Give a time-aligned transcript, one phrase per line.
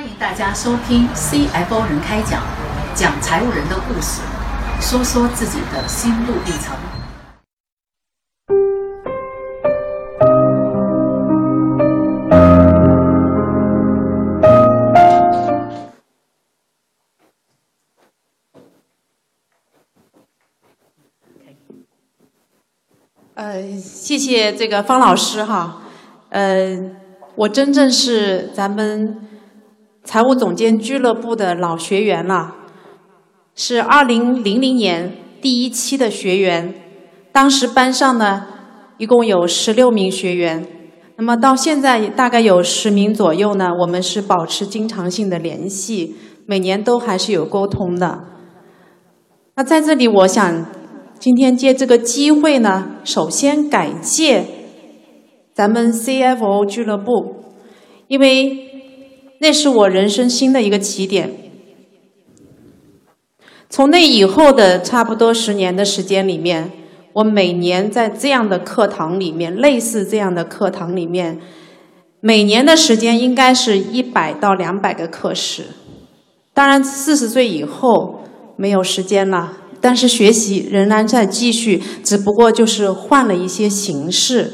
[0.00, 2.42] 欢迎大家收听 CFO 人开讲，
[2.94, 4.22] 讲财务人的故事，
[4.80, 6.74] 说说自己的心路历程。
[23.34, 25.82] 呃，谢谢这个方老师哈，
[26.30, 26.90] 呃，
[27.34, 29.28] 我真正是咱们
[30.04, 32.54] 财务总监俱乐部的老学员了，
[33.54, 36.74] 是二零零零年第一期的学员，
[37.32, 38.46] 当时班上呢
[38.98, 40.66] 一共有十六名学员，
[41.16, 48.24] 那么到现在大概有十名左右呢，我们是保持经常性的联系，每年都还是有沟通的。
[49.56, 50.66] 那在这里，我想。
[51.18, 54.46] 今天借这个机会呢，首先感谢
[55.52, 57.44] 咱们 CFO 俱乐部，
[58.08, 58.69] 因为
[59.40, 61.34] 那是我人生新的一个起点。
[63.68, 66.70] 从那以后的差不多十年的时间里面，
[67.12, 71.38] 我每年在这样的课堂里面，类似这样的课堂里面，
[72.20, 75.64] 每年的时间应该是一百到两百个课时。
[76.52, 78.22] 当然，四十岁以后
[78.56, 79.56] 没有时间了。
[79.82, 84.52] 但是学习仍然在继续，只不过就是换了一些形式，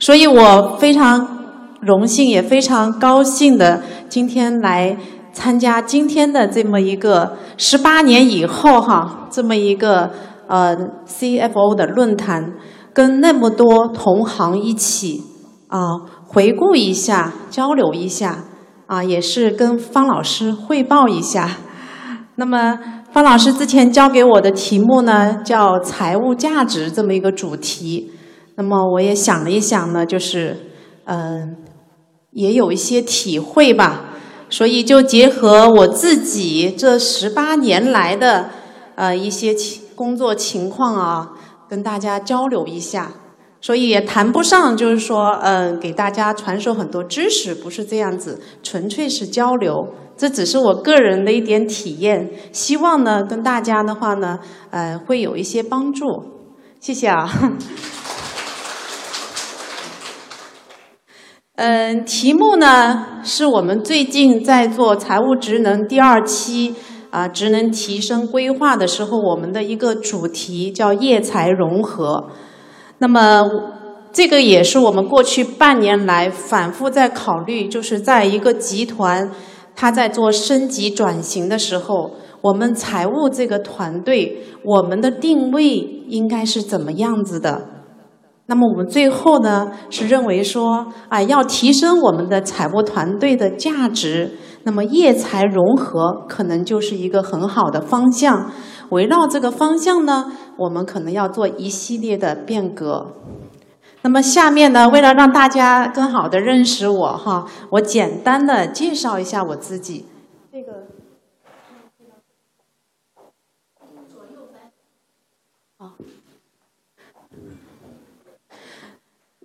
[0.00, 4.96] 所以我非常荣幸，也非常高兴的今天来
[5.32, 10.10] 参加今天的这么一个十八年以后哈这么一个
[10.46, 12.54] 呃 CFO 的论坛，
[12.92, 15.22] 跟那么多同行一起
[15.68, 15.78] 啊
[16.26, 18.44] 回顾一下，交流一下
[18.86, 21.58] 啊，也是跟方老师汇报一下，
[22.36, 22.78] 那么。
[23.10, 28.12] 方老师之前教给我的题目呢，叫财务价值这么一个主题。
[28.56, 30.54] 那么我也想了一想呢，就是
[31.04, 31.56] 嗯，
[32.38, 34.04] 也有一些体会吧。
[34.48, 38.48] 所以就结合我自己这十八年来的
[38.94, 41.32] 呃一些情工作情况啊，
[41.68, 43.12] 跟大家交流一下。
[43.60, 49.88] 所以也谈不上就是说嗯，给大家传授很多知识，不是这样子，纯粹是交流。
[50.16, 54.38] 这只是我个人的一点体验，希望呢跟大家的话呢，
[54.70, 56.06] 呃，会有一些帮助。
[56.80, 57.28] 谢谢啊。
[61.58, 66.76] 嗯，题目呢是我们最近在做财务职能第二期
[67.10, 72.28] 啊，职能提升规划的时候，我们的一个主题叫业财融合。
[72.98, 73.42] 那么
[74.12, 79.28] 这个也是我们过去半年来反复在考虑，就是在一个集团。
[79.74, 87.77] 它在做升级转型的时候，我们财务这个团队，我们的定位应该是怎么样子的？
[88.50, 98.50] 那么我们最后呢，是认为说，啊，要提升我们的采播团队的价值，那么业财融合可能就是一个很好的方向。
[98.88, 103.08] 围绕这个方向呢，我们可能要做一系列的变革。
[104.00, 110.06] 那么下面呢，为了让大家更好的认识我哈，我简单的介绍一下我自己。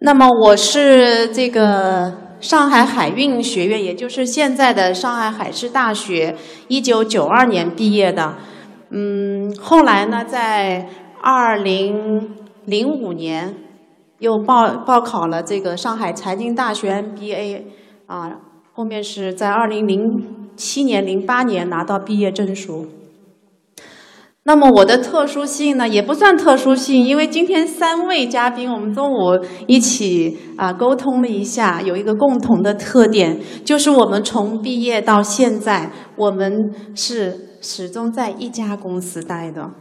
[0.06, 6.36] 那么我是这个上海海运学院，也就是现在的上海海事大学，
[6.68, 8.36] 一九九二年毕业的。
[8.90, 10.90] 嗯，后来呢，在
[11.22, 13.56] 二零零五年。
[14.20, 17.64] 又报报考了这个上海财经大学 MBA，
[18.06, 18.40] 啊，
[18.72, 22.88] 后面是在二零零七年、零八年拿到毕业证书。
[24.46, 39.72] 那么我的特殊性呢，也不算特殊性，因为今天三位嘉宾，我们中午一起啊沟通了一下，有一个共同的特点，就是我们从毕业到现在，我们是始终在一家公司待的。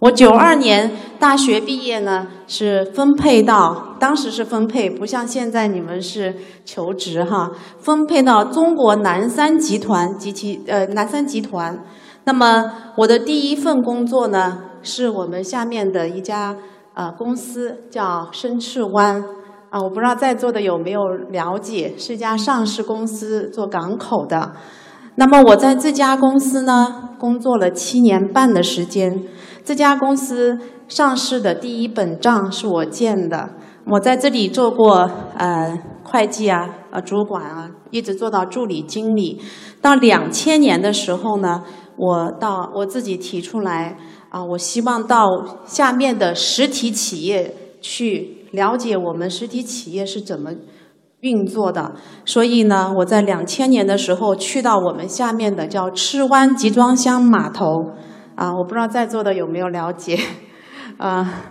[0.00, 6.34] 我九二年大学毕业呢，是分配到当时是分配，不像现在你们是
[6.66, 11.82] 求职哈，分配到中国南山集团及其呃南山集团。
[12.24, 16.56] 那么我的第一份工作呢，是我们下面的一家
[16.94, 19.24] 呃公司叫深赤湾
[19.70, 24.52] 啊，我不知道在座的有没有了解，是一家上市公司做港口的。
[25.16, 29.24] 那么我在这家公司呢，工作了七年半的时间。
[29.64, 30.58] 这家公司
[30.88, 33.50] 上市的第一本账是我建的，
[33.86, 39.42] 我在这里做过呃会计啊，呃主管啊，一直做到助理经理。
[39.82, 41.62] 到两千年的时候呢，
[42.02, 43.98] 我到我自己提出来
[44.30, 45.26] 啊，我希望到
[45.66, 50.50] 下面的实体企业去了解我们实体企业是怎么
[51.20, 51.92] 运作的。
[52.24, 57.66] 所以呢，我在两千年的时候去到我们下面的叫赤湾集装箱码头，
[58.34, 60.18] 啊，我不知道在座的有没有了解，
[60.96, 61.42] 啊，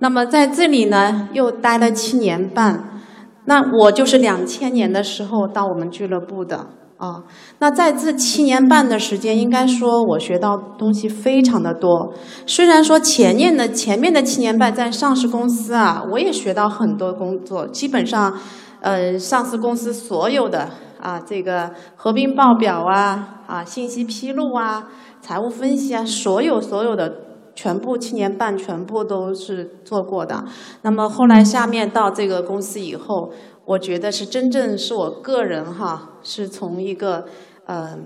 [0.00, 3.00] 那么在这里呢又待了七年半。
[3.44, 6.66] 那我就是两千年的时候到我们俱乐部的。
[7.02, 7.24] 啊，
[7.58, 12.14] 那在这七年半的时间，应该说我学到东西非常的多。
[12.46, 18.38] 虽然说前面的前面的七年半在上市公司啊，我也学到很多工作，基本上，
[18.80, 20.70] 呃，上市公司所有的
[21.00, 24.86] 啊，这个合并报表啊，啊，信息披露啊，
[25.20, 27.16] 财务分析啊，所有所有的
[27.56, 30.44] 全部七年半全部都是做过的。
[30.82, 33.32] 那么后来下面到这个公司以后。
[33.64, 37.26] 我觉得是真正是我个人哈，是从一个
[37.64, 37.96] 呃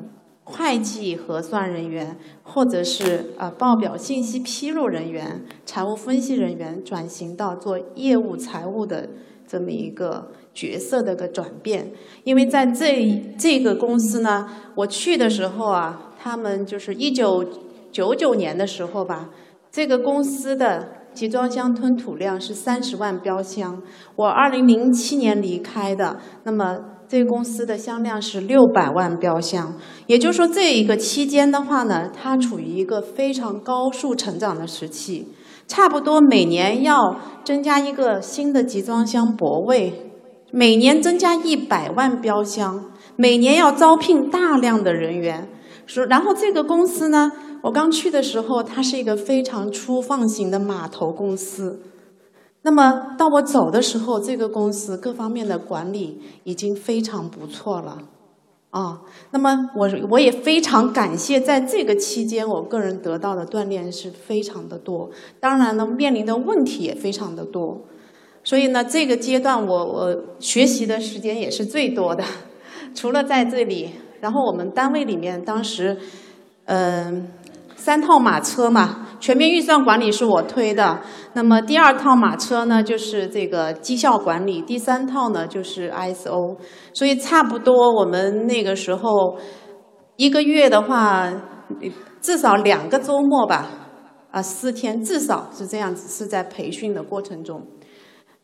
[0.45, 9.09] 会计核算人员，或者是呃报表信息披露人员、财务分析人员，转型到做业务财务的
[9.49, 11.91] 这么一个角色的个转变。
[12.25, 17.45] 因为在这这个公司呢，我去的时候啊，他们就是一九
[17.91, 19.31] 九九年的时候吧，
[19.71, 20.96] 这个公司的。
[21.17, 23.81] 集装箱吞吐量是三十万标箱，
[24.17, 26.77] 我二零零七年离开的，那么
[27.09, 29.73] 这个公司的箱量是六百万标箱，
[30.07, 35.29] 也就是说这一个期间的话呢，它处于一个非常高速成长的时期，
[35.67, 40.13] 差不多每年要增加一个新的集装箱泊位，
[40.53, 45.49] 每年增加一百万标箱，每年要招聘大量的人员，
[45.87, 47.33] 说然后这个公司呢。
[47.67, 51.81] 我刚去的时候，它是一个非常粗放型的码头公司。
[52.63, 57.99] 那么到我走的时候，这个公司各方面的管理已经非常不错了。
[58.71, 59.03] 啊，
[59.33, 65.11] 那么我我也非常感谢，在这个期间，我个人得到的锻炼是非常的多。
[65.41, 67.81] 当然呢，面临的问题也非常的多。
[68.45, 72.23] 所以呢，这个阶段我我学习的时间也是最多的。
[72.95, 73.91] 除了在这里，
[74.21, 75.97] 然后我们单位里面当时，
[76.67, 77.27] 嗯。
[77.87, 80.99] 三套马车嘛，全面预算管理是我推的。
[81.35, 86.57] 那么第二套马车呢，就是这个绩效管理；第三套呢，就是 ISO。
[86.93, 89.39] 所以差不多我们那个时候
[90.17, 91.33] 一个月的话，
[92.21, 93.69] 至少两个周末吧，
[94.33, 97.63] 啊，四天至少是这样子，是在培训的过程中。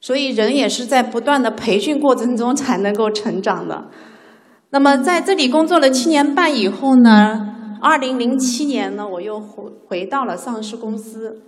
[0.01, 3.87] 所以人也是在不断的培训过程中才能够成长的。
[4.71, 7.52] 那么在这里工作了七年半以后呢？
[7.83, 11.43] 二零零七年呢，我又回回到了上市公司，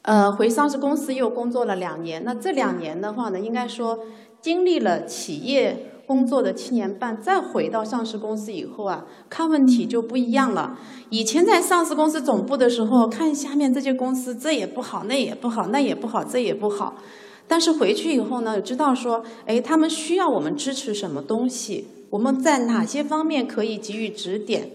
[0.00, 2.24] 呃，回上市公司又工作了两年。
[2.24, 3.98] 那这两年的话呢，应该说
[4.40, 10.78] 经历了企业工作的七年半，再回到上市公司以后啊，看问题就不一样了。
[11.10, 16.94] 以前在上市公司总部的时候，看下面这些公司，这也不好，那也不好，那也不好，这也不好。
[17.50, 21.88] 但是回去以后呢，知道说，哎，他们需要我们支持什么东西。
[22.10, 24.70] 我们在哪些方面可以给予指点？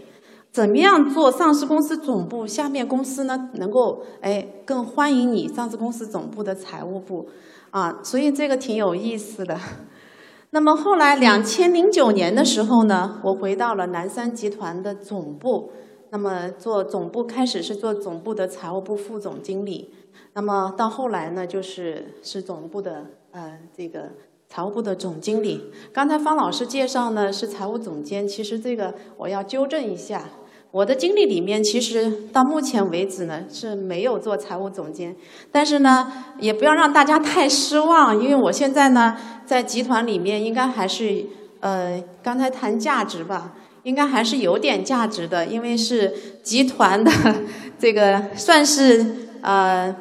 [0.51, 3.50] 怎么样做上市公司总部下面公司呢？
[3.54, 7.30] 能够哎更欢迎你上市公司总部的财务部
[7.72, 9.57] 啊，所以这个挺有意思的。
[10.51, 15.72] 那么后来两千零九年的时候呢，我回到了南山集团的总部，
[16.10, 19.92] 那么做总部开始是做总部的财务部副总经理，
[20.36, 24.10] 那么到后来呢，就是是总部的呃这个。
[24.48, 30.24] 财务部的总经理，刚才方老师介绍呢是财务总监，其实这个我要纠正一下，
[30.72, 35.15] 我的经历里面其实到目前为止呢是没有做财务总监，
[35.51, 41.25] 但是呢也不要让大家太失望，因为我现在呢在集团里面应该还是
[41.60, 46.13] 呃刚才谈价值吧，应该还是有点价值的，因为是
[46.44, 47.12] 集团的
[47.80, 49.06] 这个算是
[49.42, 49.94] 呃。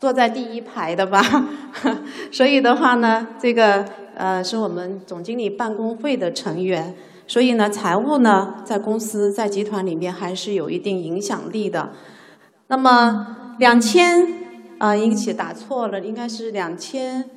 [0.00, 1.22] 坐在第一排的吧，
[2.32, 11.90] 所以的话呢，这个呃是我们总经理办公会的成员，所以呢，财务呢在公司在集团里面还是有一定影响力的。
[12.68, 14.26] 那么两千
[14.78, 17.28] 啊，一起打错了，应该是两千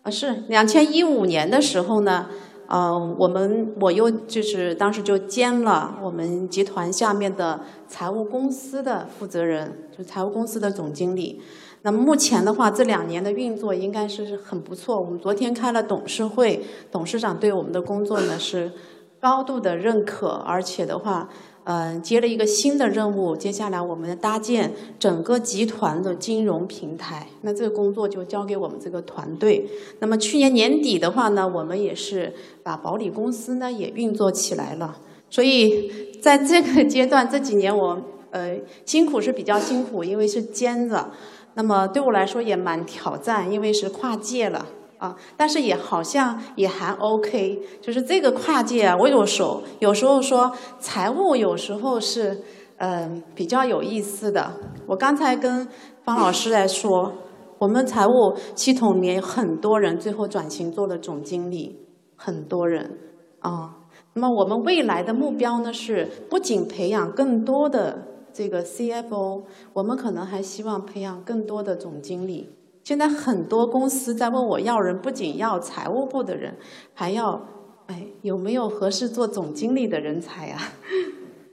[0.00, 2.30] 啊，是两千一五年的时候呢，
[2.68, 11.42] 呃，我们我又就是当时就兼了我们集团下面的财务公司的负责人，就财务公司的总经理。
[11.82, 15.00] 那么目前的话，这两年的运作应该是很不错。
[15.00, 18.72] 我们昨天开了董事会，董事长对我们的工作呢是
[19.20, 21.28] 高度的认可，而且的话，
[21.64, 27.28] 嗯，接了一个新的任务，接下来我们搭建整个集团的金融平台。
[27.42, 29.64] 那这个工作就交给我们这个团队。
[30.00, 32.32] 那么去年年底的话呢，我们也是
[32.62, 34.96] 把保理公司呢也运作起来了。
[35.30, 41.10] 所以在这个阶段这几年，我呃辛苦是比较辛苦，因为是兼着。
[41.58, 44.64] 那么对我来说也蛮挑战，因为是跨界了
[44.96, 52.40] 啊，但是也好像也还 OK，就是这个跨界啊，我有时候有时候说财务有时候是
[52.76, 54.52] 嗯比较有意思的。
[54.86, 55.66] 我刚才跟
[56.04, 57.12] 方老师在说，
[57.58, 61.76] 我们财务系统里面很多人最后转型做了总经理，
[62.14, 62.98] 很多人
[63.40, 63.74] 啊。
[64.14, 68.07] 那么我们未来的目标呢是不仅培养更多的
[68.38, 69.42] 这个 CFO，
[69.72, 72.48] 我们可能还希望培养更多的总经理。
[72.84, 76.54] 现在很多公司在问我要人，不仅要财务部的人，
[76.94, 77.42] 还要，
[77.86, 80.72] 哎，有没有合适做总经理的人才啊？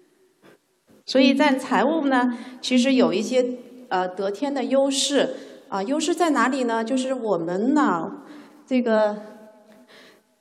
[1.07, 3.43] 所以在财务呢，其实有一些
[3.89, 5.33] 呃得天的优势
[5.69, 6.83] 啊，优势在哪里呢？
[6.83, 8.11] 就是我们呢，
[8.67, 9.33] 这个。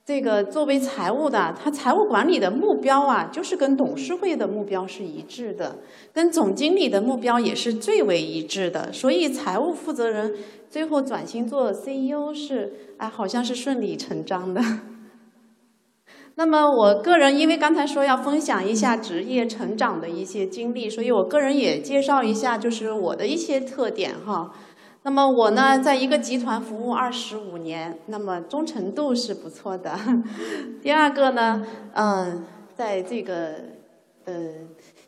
[0.06, 5.78] 这个作为财务的，他财务管理的目标啊，就是跟董事会的目标是一致的，
[6.12, 8.92] 跟总经理的目标也是最为一致的。
[8.92, 10.34] 所以财务负责人
[10.68, 14.60] 最后转型做 CEO 是，哎，好像是顺理成章的。
[16.34, 24.52] 那么我个人，因为刚才说要分享一下职业成长的一些经历，所以我个人也介绍一下，就是我的一些特点哈。
[25.06, 29.94] 那么我呢，在一个集团服务二十五年，那么忠诚度是不错的。
[30.82, 32.42] 第二个呢，嗯，
[32.74, 33.54] 在这个
[34.24, 34.34] 呃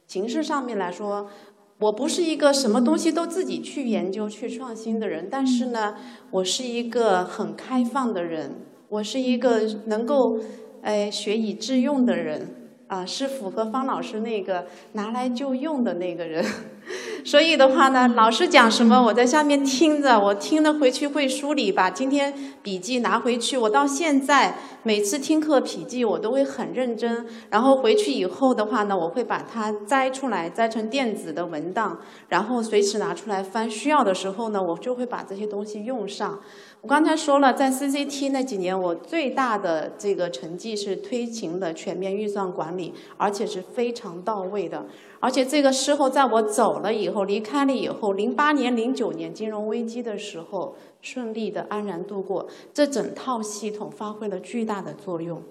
[0.07, 1.31] 形式上面来说，
[1.79, 5.95] 我不是一个什么东西都自己去研究、去创新的人，但是呢，
[6.31, 8.53] 我是一个很开放的人，
[8.91, 10.39] 我是一个能够
[10.83, 12.55] 哎学以致用的人。
[12.89, 16.45] 啊，是符合方老师那个拿来就用的那个人，
[17.25, 23.59] 所以的话呢，老师讲什么，我在下面听着，我听了回去会梳理，把今天笔记拿回去。
[23.59, 36.39] 我到现在每次听课笔记，我都会很认真，然后回去以后的话呢，我会把它摘出来，摘成电子的文档，然后随时拿出来翻，需要的时候呢，我就会把这些东西用上。
[36.83, 44.87] 我刚才说了，在 CCT 那几年，我最大的这个成绩是推行了全面预算管理，而且是非常到位的。
[45.21, 55.43] 而且这个事后，在我走了以后，离开了以后，零八年、零九年金融危机的时候，顺利的安然度过，这整套系统发挥了巨大的作用。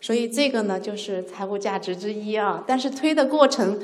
[0.00, 2.64] 所以这个呢，就是财务价值之一啊。
[2.66, 3.80] 但是推的过程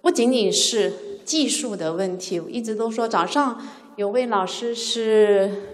[0.00, 0.92] 不仅仅是
[1.24, 3.60] 技术的问题，一直都说，早上
[3.96, 5.73] 有位老师是。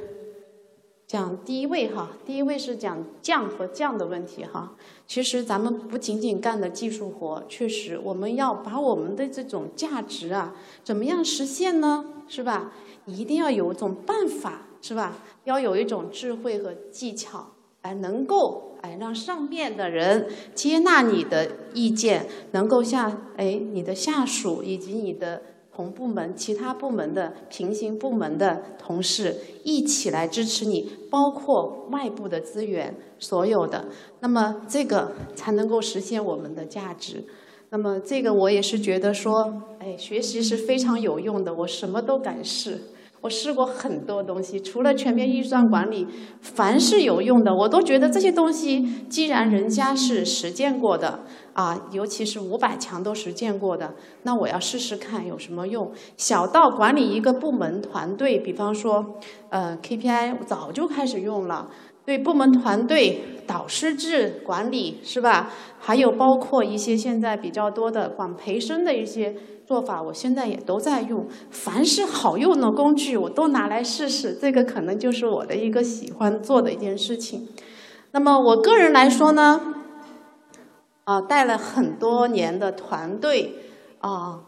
[1.11, 4.77] 讲第一位哈，第一位是讲降和降的问题哈。
[5.09, 12.05] 其实咱们不仅仅干的技术活，确实我们要把我们的这种价值啊，怎么样实现呢？
[12.29, 12.73] 是吧？
[13.07, 15.17] 一定要有一种办法，是吧？
[15.43, 17.45] 要有一种智慧和技巧，
[17.83, 25.43] 哎，能够哎让上面的人接纳你的意见，能够像哎你的下属以及你的。
[25.75, 33.87] 同部门、其他部门的平行部门的同事一起来支持你，包括外部的资源，所有的，
[34.21, 37.25] 那么这个才能够实现我们的价值。
[37.71, 42.81] 那么这个我也是觉得说，哎，学习是非常有用的，我什么都敢试。
[43.23, 46.07] 我试过很多东西，除了全面预算管理，
[46.41, 51.21] 凡是有用的，我都觉得这些东西，既然人家是实践过的，
[51.53, 55.93] 啊，尤其是五百强都实践过的，那我要试试看有什么用。
[56.17, 59.19] 小到管理一个部门团队，比方说，
[59.51, 61.69] 呃，KPI 早就开始用了，
[62.07, 65.51] 对部门团队导师制管理是吧？
[65.79, 69.37] 还有包括一些现在比较多的管培生的一些。
[69.71, 77.47] 做法我现在也都在用，凡是好用的工具我都拿来试试，这个可能就是我的一个喜欢做的一件事情。
[78.11, 79.61] 那么我个人来说呢，
[81.05, 83.55] 啊，带了很多年的团队，
[84.01, 84.41] 啊，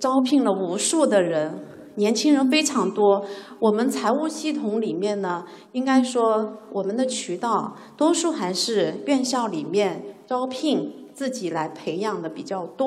[0.00, 1.66] 招聘了无数的人，
[1.96, 3.22] 年轻人非常多。
[3.58, 12.86] 我们财务系统里面呢，应该说我们的渠道多数还是院校里面招聘自己来培养的比较多。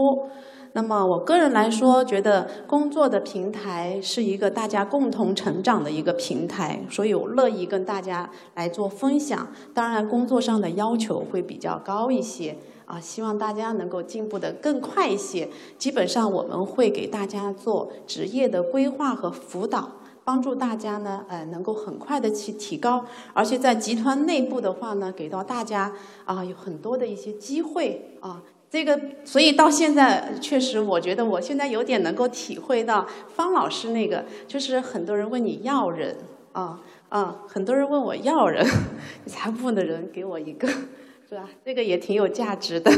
[0.78, 9.48] 那么我个人来说，觉得工作的平台是一个大家共同成长的一个平台，所以我乐意跟大家来做分享。
[9.74, 12.56] 当然，工作上的要求会比较高一些
[12.86, 15.50] 啊，希望大家能够进步的更快一些。
[15.80, 19.90] 基本上我们会给大家做职业的规划和辅导，
[20.24, 23.04] 帮助大家呢，呃，能够很快的去提高。
[23.34, 25.92] 而且在集团内部的话呢，给到大家
[26.26, 28.44] 啊，有很多的一些机会啊。
[28.70, 36.18] 这个，所以到现在确实，我觉得我现在有点能够体会到方老师那个，就是很多人问你要人
[36.52, 38.66] 啊啊，很多人问我要人，
[39.26, 40.68] 财务的人给我一个，
[41.30, 41.50] 是吧？
[41.64, 42.92] 这个也挺有价值的。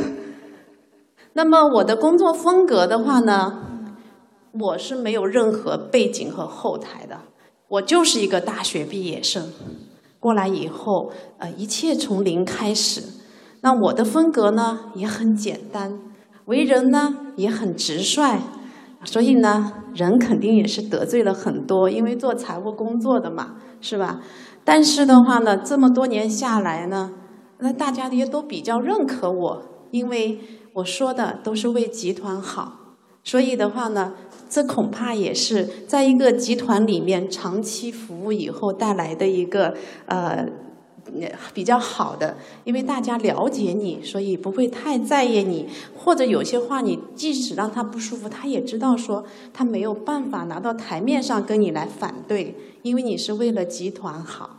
[1.33, 3.63] 那么我的工作风格的话呢，
[4.51, 7.21] 我是没有任何背景和后台的，
[7.67, 9.53] 我就是一个大学毕业生。
[10.19, 13.18] 过来以后，呃，一切从零开始。
[13.61, 15.99] 那我的风格呢也很简单，
[16.45, 18.39] 为人呢也很直率，
[19.03, 24.21] 所以呢，人肯定也是得罪了很多，因为做财务工作的嘛，是吧？
[24.63, 27.11] 但是的话呢，这么多年下来呢，
[27.59, 29.61] 那大家也都比较认可我，
[29.91, 30.39] 因为
[30.75, 34.13] 我说的都是为集团好，所以的话呢，
[34.47, 39.73] 这恐怕也是在一个集团里面长期服务以后带来的一个
[40.05, 40.47] 呃。
[41.53, 49.23] 比较好的，因为大家了解你，所以不会太在意你，或者有些话你即使让他不舒服，他也知道说
[49.53, 54.57] 他没有办法拿到台面上跟你来反对，因为你是为了集团好。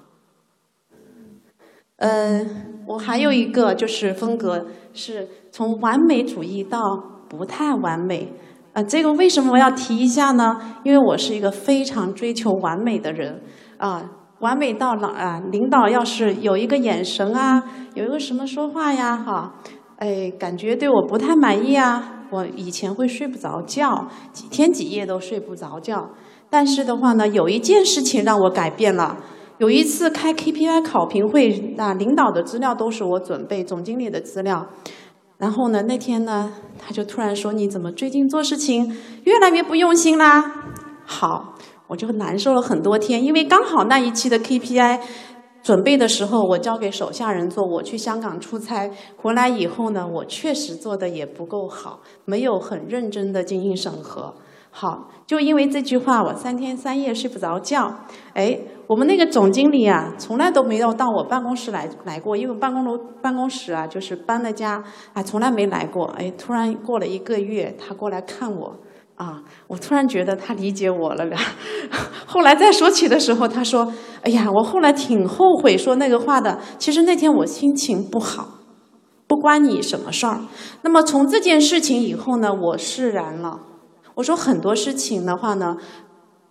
[1.96, 6.80] 嗯，我还有一个就是风格是从完美主义到
[7.28, 8.32] 不太完美，
[8.72, 10.78] 啊，这个为什么我要提一下呢？
[10.84, 13.42] 因为我是一个非常追求完美的人，
[13.76, 14.16] 啊。
[14.40, 15.40] 完美到了啊！
[15.50, 17.62] 领导要是有一个眼神啊，
[17.94, 19.54] 有一个什么说话呀，哈，
[19.96, 26.08] 哎，感觉对我不太满意啊，我以前会睡不着觉，几天几夜都睡不着觉。
[26.48, 29.18] 但是的话呢，有一件事情让我改变了。
[29.58, 34.66] 有一次开 KPI 考评会，那领导的资料都是我准备，总经理的资料。
[35.36, 40.62] 然后呢，那天呢，他就突然说：“你怎么最近做事情越来越不用心啦？”
[41.04, 41.56] 好。
[41.90, 45.00] 我就难受了很多天，因为刚好那一期的 KPI
[45.60, 47.66] 准备的时候，我交给手下人做。
[47.66, 54.32] 我去香港出差回来以后呢，我确实做的也不够好，没有很认真的进行审核。
[54.70, 57.92] 好，就因为这句话，我三天三夜睡不着觉。
[58.34, 58.56] 哎，
[58.86, 64.80] 我们那个总经理啊，从来都没有到我办公室来来过，因为办公楼办公室啊，就是搬了家，
[65.12, 66.06] 啊，从来没来过。
[66.16, 68.76] 哎，突然过了一个月，他过来看我。
[69.20, 71.28] 啊，我突然觉得他理解我了。
[72.24, 73.92] 后来再说起的时候，他说
[74.24, 76.58] ：“哎呀，我后来挺后悔说那个话的。
[76.78, 78.48] 其实那天我心情不好，
[79.26, 80.40] 不关你什么事儿。
[80.80, 83.60] 那么从这件事情以后呢，我释然了。
[84.14, 85.76] 我说很多事情的话呢，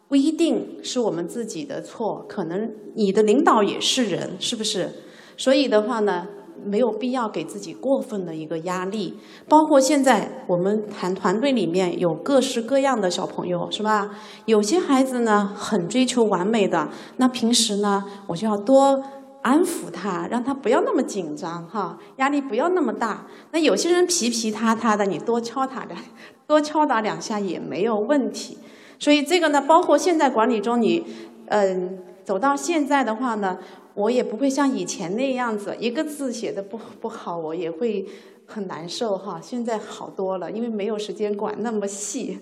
[0.08, 4.92] 不一定是我们自己的错，可能你的领导也是人，是不是？
[5.36, 6.28] 所以的话呢。”
[6.66, 9.18] 没有必要给自己过分的一个压力，
[9.48, 14.10] 包括现在我们团团队里面有各式各样的小朋友，是吧？
[14.46, 19.02] 有些孩子呢很追求完美的，那平时呢我就要多
[19.42, 23.26] 安抚他，让他不要那么紧张哈，压力不要那么大。
[23.52, 26.00] 那有些人皮皮塌塌的，你多敲他两，
[26.46, 28.58] 多敲打两下也没有问题。
[29.00, 31.06] 所以这个呢，包括现在管理中你，
[31.48, 33.58] 嗯，走到现在的话呢。
[33.96, 38.06] 我也不会像以前那样子，一个字写的不不好，我也会
[38.46, 39.40] 很难受哈。
[39.42, 42.40] 现在好多了，因为没有时间管那么细。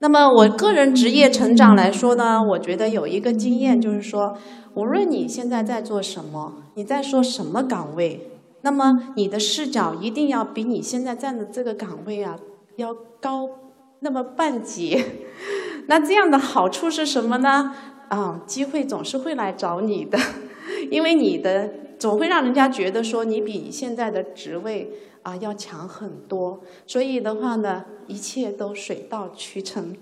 [0.00, 4.36] 那么我个人职业成长来说呢，我觉得有一个经验就是说，
[4.74, 8.28] 无论你现在在做什么，你在说什么岗位，
[8.62, 12.38] 那么你的视角一定要比你现在站的这个岗位啊
[12.76, 13.48] 要高
[14.00, 15.04] 那么半截。
[15.88, 17.74] 那这样的好处是什么呢？
[18.08, 20.18] 啊，机会总是会来找你的，
[20.90, 24.90] 因为你的总会让人家觉得说你比现在的职位
[25.22, 29.96] 啊要强很多，所以的话呢，一切都水到渠成。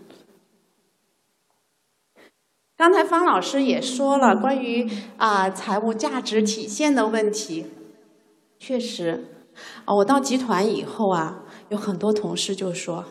[2.76, 7.66] 刚才方老师也说了关于啊财务价值体现的问题，
[8.58, 9.24] 确实，
[9.84, 13.04] 啊我到集团以后啊，有很多同事就说，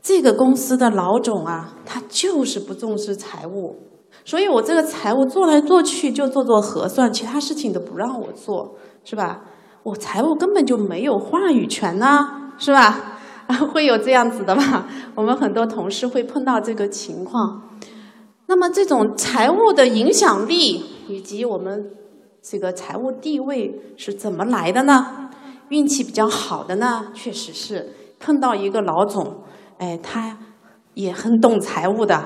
[0.00, 3.80] 这个公司的老总啊，他就是不重视财务。
[4.28, 9.40] 所以我这个财务做来做去就做做核算，其他事情都不让我做，是吧？
[9.82, 13.14] 我财务根本就没有话语权呐，是吧？
[13.46, 14.84] 啊 会有这样子的吗？
[15.14, 17.70] 我们很多同事会碰到这个情况。
[18.48, 21.90] 那么这种财务的影响力以及我们
[22.42, 25.30] 这个财务地位是怎么来的呢？
[25.70, 29.38] 运气比较好的呢，确实是碰到一个老总，
[29.78, 30.36] 哎，他
[30.92, 32.22] 也很懂财务的。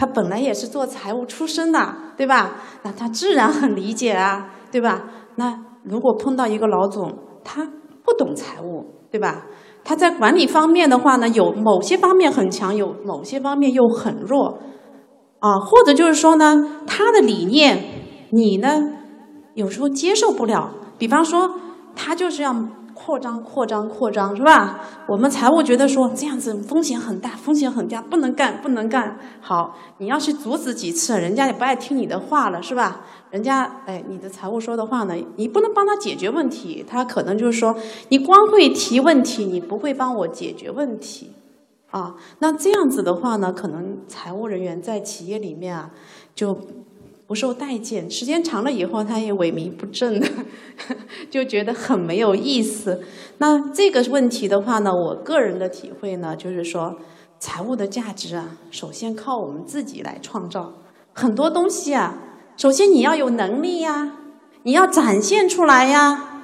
[0.00, 2.52] 他本来也是做财务出身的，对吧？
[2.84, 5.02] 那他自然很理解啊，对吧？
[5.36, 7.68] 那如果碰到一个老总，他
[8.02, 9.44] 不懂财务，对吧？
[9.84, 14.58] 他在管理方面的话呢，有某些方面很强，有某些方面又很弱，
[15.38, 17.84] 啊，或者就是说呢，他的理念
[18.30, 18.94] 你呢
[19.52, 20.70] 有时候接受不了。
[20.96, 21.56] 比方说，
[21.94, 22.56] 他就是要。
[23.02, 24.80] 扩张，扩张，扩张，是吧？
[25.08, 29.18] 我们财务觉得说这样子风险很大，风险很大，不能干，不能干。
[29.40, 33.00] 好，你要去阻止几次，人家也不爱听你的话了，是吧？
[33.30, 37.74] 人家，哎，你的财务说的话呢，你不能帮他解决问题，他可能就是说，
[38.10, 41.30] 你光会提问题，你不会帮我解决问题，
[41.90, 45.90] 啊，那这样子的话呢，可能财务人员在企业里面啊，
[46.34, 46.58] 就
[47.30, 50.20] 不受待见，时间长了以后，他也萎靡不振，
[51.30, 53.00] 就觉得很没有意思。
[53.38, 56.96] 那这个问题的话呢，我个人的体会呢，就是说，
[57.38, 60.72] 财务的价值啊，首先靠我们自己来创造。
[61.12, 62.18] 很多东西啊，
[62.56, 64.10] 首先你要有能力呀，
[64.64, 66.40] 你要展现出来呀。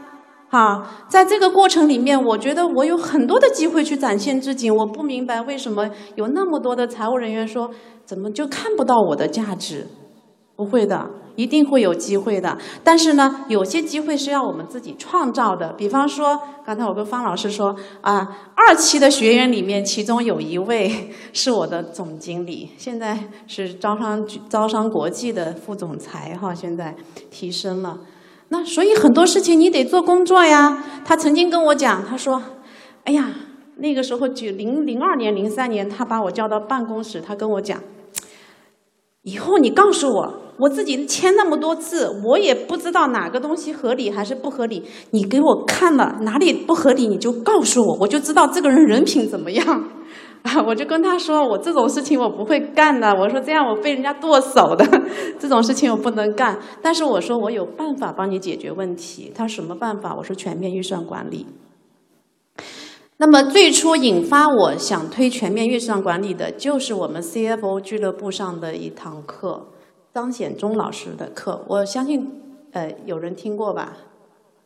[0.49, 4.71] 好，在这个过程里面，我觉得我有很多的机会去展现自己。
[4.71, 7.73] 我不明白为什么有那么多的财务人员说，
[8.05, 9.89] 怎么就看不到我的价值？
[10.57, 12.57] 不会的，一定会有机会的。
[12.83, 15.75] 但是呢，有些机会是要我们自己创造的。
[15.75, 26.97] 比方说，刚才我跟方老师说啊，二期的学员里面，其中有一位 是我的总经理，现在是招商招商国际的副总裁哈，现在
[27.31, 27.99] 提升了。
[28.49, 30.83] 那所以很多事情你得做工作呀。
[31.05, 32.43] 他曾经跟我讲，他说
[33.05, 33.31] ：“哎呀，
[33.77, 37.81] 那个时候就零零二年、零三年，他把我叫到办公室，他跟我讲，
[39.23, 44.83] 以后你告诉我，我自己签那么多字，我也不知道哪个东西合理还是不合理。
[45.11, 49.85] 你给我看了哪里不合理，你就告诉我，我就知道这个人人品怎么样。
[50.65, 53.13] ”我就跟他说，我这种事情我不会干的。
[53.13, 54.87] 我说这样我被人家剁手的，
[55.41, 56.57] 这种事情我不能干。
[56.81, 59.33] 但是我说我有办法帮你解决问题。
[59.35, 60.15] 他什么办法？
[60.15, 61.47] 我说全面预算管理。
[63.17, 69.67] 那么最初引发我想推全面预算管理的，就是我们 CFO 俱乐部上的一堂课，
[70.17, 71.63] 张显忠老师的课。
[71.69, 72.41] 我相信，
[72.73, 73.93] 呃，有人听过吧？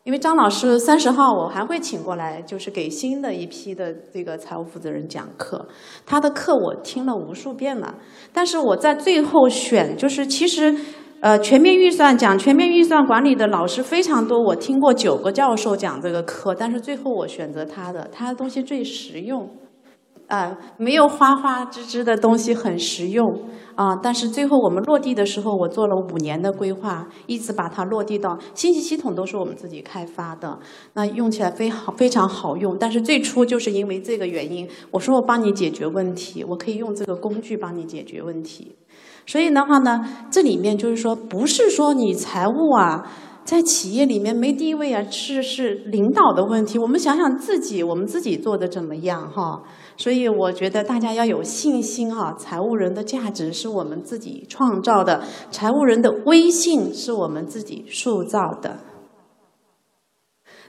[0.04, 5.66] 因为张老师三十号我还会请过来，就是给新的一批的这个财务负责人讲课。
[6.06, 7.96] 他的课我听了无数遍了，
[8.32, 10.72] 但是我在最后选，就是其实，
[11.18, 19.50] 呃，全面预算讲全面预算管理的老师非常多，我听过九个教授讲这个课，但是最后我选择他的，他的东西最实用。
[20.28, 23.26] 啊，没有花花枝枝的东西很实用
[23.80, 23.96] 啊！
[24.02, 30.58] 但是最后我们落地的时候，我做了五年的规划，一直把它落地到信息系统都是我们自己开发的，
[30.92, 32.76] 那用起来非好非常好用。
[32.78, 38.76] 但是最初就是因为这个原因，我说我帮你解决问题，我可以用这个工具帮你解决问题。
[39.24, 43.10] 所以的话呢，这里面就是说，不是说你财务啊。
[43.44, 46.78] 在企业里面没地位啊，是是领导的问题。
[46.78, 49.62] 我们想想自己，我们自己做的怎么样哈？
[49.96, 52.32] 所以我觉得大家要有信心哈。
[52.38, 58.78] 财务人的价值是我们自己创造的，财务人的威信是我们自己塑造的。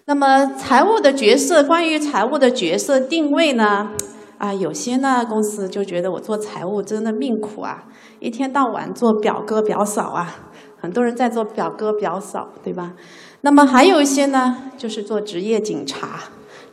[0.05, 3.91] 那么财务的角色，关于财务的角色定位呢？
[4.39, 7.83] 啊，有些呢公司就觉得我做财务真的命苦啊，
[8.19, 10.50] 一天到晚做表哥表嫂啊。
[10.81, 12.95] 很多人在做表哥表嫂，对吧？
[13.41, 16.23] 那么还有一些呢，就是做职业警察，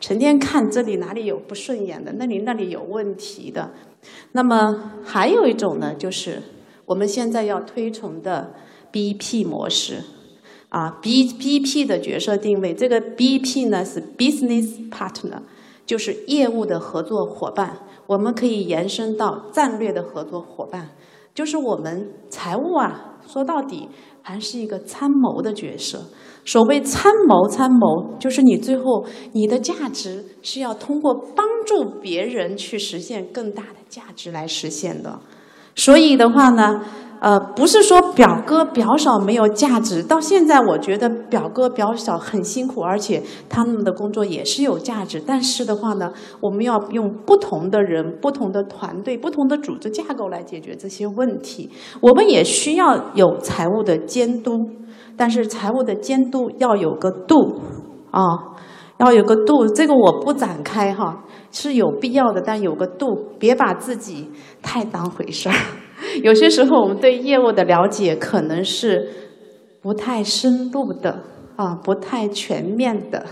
[0.00, 3.70] 成天看这里哪里有不顺眼的，那里那里有问题的。
[4.32, 6.42] 那么还有一种呢，就是
[6.86, 8.54] 我们现在要推崇的
[8.90, 10.02] BP 模式
[10.70, 15.42] 啊，B BP 的角色定位，这个 BP 呢是 Business Partner，
[15.84, 20.90] 就是业务的合作伙伴，我们可以延伸到战略的合作伙伴，
[21.34, 23.16] 就是我们财务啊。
[23.28, 23.88] 说到底，
[24.22, 26.02] 还是一个参谋的角色。
[26.44, 35.20] 所谓参谋，参谋就是你最后你的价值是要通过帮助别人去实现更大的价值来实现的。
[35.76, 36.80] 所以的话呢。
[37.20, 40.02] 呃，不是说表哥表嫂没有价值。
[40.02, 45.20] 到现在，我觉得表哥表嫂很辛苦，而且他们的工作也是有价值。
[45.26, 51.70] 但是的话呢，我们要用不同的人、不同的团队、不同的组织架构来解决这些问题。
[52.00, 54.52] 我们也需要有财务的监督，
[55.16, 57.60] 但是财务的监督要有个度
[58.12, 58.22] 啊，
[58.98, 59.66] 要有个度。
[59.66, 63.06] 这个我不展开哈，是有必要的，但有个度，
[63.40, 64.30] 别把自己
[64.62, 65.54] 太当回事儿。
[66.22, 69.08] 有些时候，我们对业务的了解可能是
[69.82, 71.24] 不太深入的
[71.56, 73.24] 啊，不太全面的。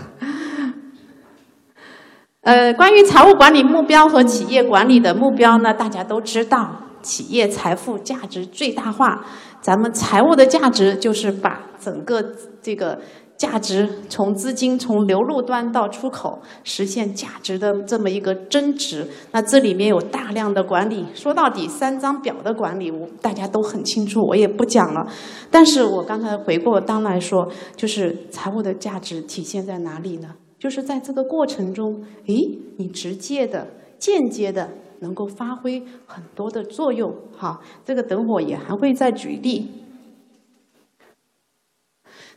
[2.43, 9.27] 呃，关于财务管理目标和企业管理的目标呢，大家都知道，企业财富价值最大化。
[9.61, 12.25] 咱们财务的价值就是把整个
[12.63, 13.01] 这个。
[13.37, 21.05] 价值从资金从流入端到出口实现价值的这么一个增值，那这里面有大量的管理。
[21.15, 25.07] 说到底，三张表的管理，我大家都很清楚，我也不讲了。
[25.51, 27.47] 但是我刚才回过当来说，
[27.77, 30.31] 就是财务的价值体现在哪里呢？
[30.59, 33.67] 就是在这个过程中，诶，你直接的、
[33.99, 34.71] 间接的
[35.01, 37.15] 能够发挥很多的作用。
[37.37, 39.69] 好，这个等会也还会再举例。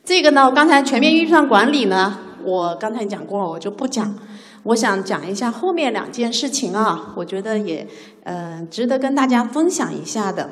[0.04, 4.16] 这个呢，我刚才全面预算管理呢，我刚才讲过了，我就不讲。
[4.64, 7.88] 我想讲一下后面两件事情啊，我觉得也
[8.24, 10.50] 呃值得跟大家分享一下的。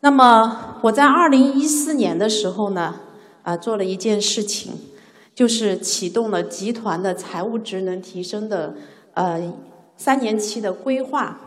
[0.00, 2.96] 那么我在二零一四年的时候呢，
[3.42, 4.72] 啊，做了一件事情，
[5.34, 8.74] 就是启动了集团的财务职能提升的
[9.14, 9.52] 呃
[9.96, 11.38] 三年期的规划。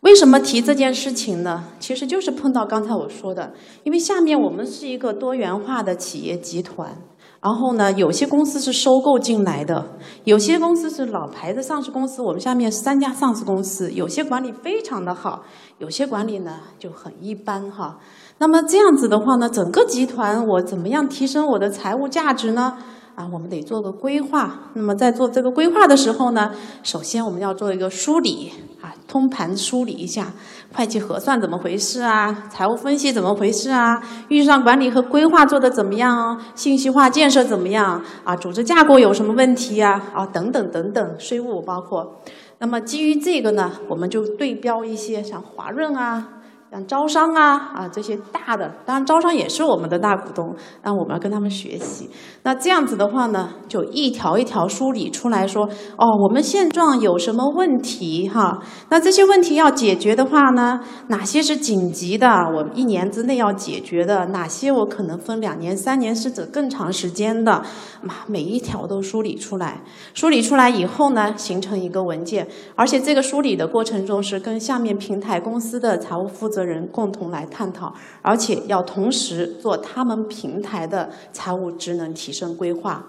[0.00, 1.64] 为什么提这件事情呢？
[1.80, 6.96] 其实就是碰到刚才我说的，因为下面我们是一个多元化的企业集团。
[7.42, 9.84] 然后呢，有些公司是收购进来的，
[10.24, 12.20] 有些公司是老牌的上市公司。
[12.20, 15.44] 我们下面三家上市公司，有些管理非常的好，
[15.78, 17.98] 有些管理呢就很一般哈。
[18.38, 22.78] 那么这样子的话呢，整个集团我怎么样提升我的财务价值呢？
[23.14, 24.70] 啊，我们得做个规划。
[24.74, 28.50] 那么在做这个规划的时候呢，首先我们要做一个梳理，
[29.08, 30.32] 通盘梳理一下
[30.74, 42.20] 会计核算怎么回事啊，财务分析怎么回事啊，预算管理和规划做的怎么样，信息化建设怎么样啊，组织架构有什么问题呀啊等等等等，税务包括。
[42.58, 46.35] 那么基于这个呢，我们就对标一些像华润啊。
[46.70, 52.10] 像招商啊啊这些大的，当然招商也是我们的大股东，那我们要跟他们学习。
[52.42, 55.64] 那这样子的话呢，就一条一条梳理出来说，
[55.96, 58.58] 哦，我们现状有什么问题哈？
[58.88, 64.26] 那这些问题要解决的话呢，哪些是紧急的，我一年之内要解决的？
[64.26, 67.62] 哪些我可能分两年、三年甚至更长时间的？
[68.02, 69.80] 嘛，每一条都梳理出来。
[70.14, 76.55] 梳理出来以后呢，形成一个文件，而且这个梳理的过程中是跟下面平台公司的财务负责。
[76.56, 83.04] 责人共同来探讨，而且要同时做他们平台的财务职能提升规划。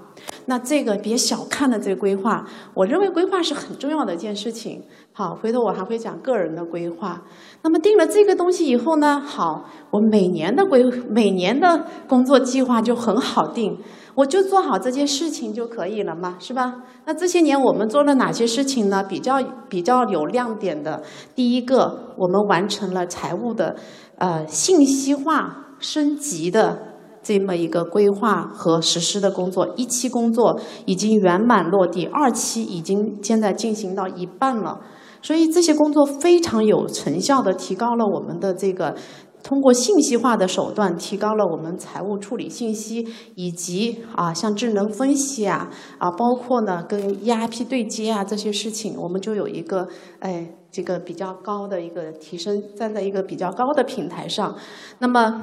[0.46, 4.82] 那这个别小看了这个规划，我认为规划是很重要的一件事情。
[5.12, 7.22] 好，回头我还会讲个人的规划。
[7.64, 13.78] 那么定了这个东西以后呢，好，我每年的规每年的工作计划就很好定。
[14.16, 16.82] 我就做好这件事情就可以了嘛，是吧？
[17.06, 19.04] 那这些年我们做了哪些事情呢？
[19.04, 21.04] 比较比较有亮点的，
[21.36, 23.76] 第一个，我们完成了财务的
[24.18, 26.97] 呃信息化升级的
[27.28, 34.80] 这么一个规划和实施的工作，一期工作已经圆满落地，二期已经现在进行到一半了，
[35.22, 38.96] 所以这些工作非常有成效的提高了我们的这个。
[39.44, 49.88] 通过信息化的手段，提高了我们财务处理信息，以及啊，像智能分析啊，啊，包括呢跟 ERP 对接啊这些事情，我们就有一个
[50.20, 54.54] 哎，这个比较高的一个提升，站在一个比较高的平台上。
[55.00, 55.42] 那么，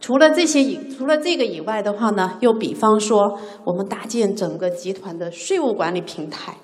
[0.00, 6.56] 除了这些以除了这个以外的话呢，又比方说，我们搭建整个集团的税务管理平台。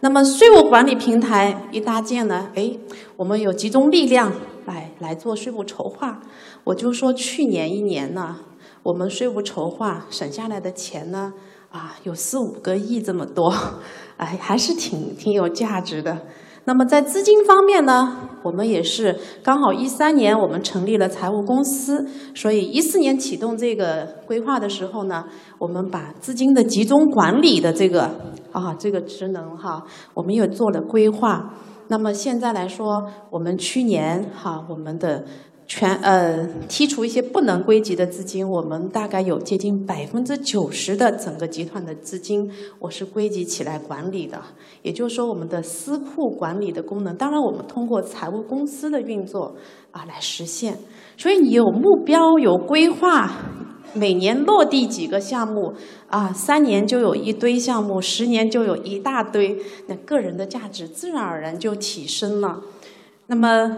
[0.00, 2.72] 那么税务管理平台一搭建呢，哎，
[3.16, 4.32] 我们有集中力量
[4.64, 6.20] 来来做税务筹划。
[6.64, 8.36] 我就说去年一年呢，
[8.82, 11.34] 我们税务筹划省下来的钱呢，
[11.70, 13.52] 啊，有四五个亿这么多，
[14.16, 16.16] 哎，还是挺挺有价值的。
[16.68, 25.24] 那么在资金方面呢，我们也是刚好一三年我们成立了财务公司，所以一四年启动这个规划的时候呢，
[25.56, 28.10] 我们把资金的集中管理的这个
[28.52, 31.54] 啊这个职能哈，我们又做了规划。
[31.88, 35.24] 那么现在来说，我们去年哈我们的。
[35.68, 44.40] 全呃剔除一些不能归集的资金，我们大概有接近百分之九十的整个集团的资金，我是归集起来管理的。
[44.82, 49.54] 也就是说，我们的私库管理的功能，当然我们通过财务公司的运作
[49.90, 50.78] 啊来实现。
[51.18, 53.30] 所以你有目标、有规划，
[53.92, 55.74] 每年落地几个项目
[56.08, 62.62] 啊，三年就有一堆项目，十年就有一大堆，那个人的价值自然而然就提升了。
[63.26, 63.76] 那么。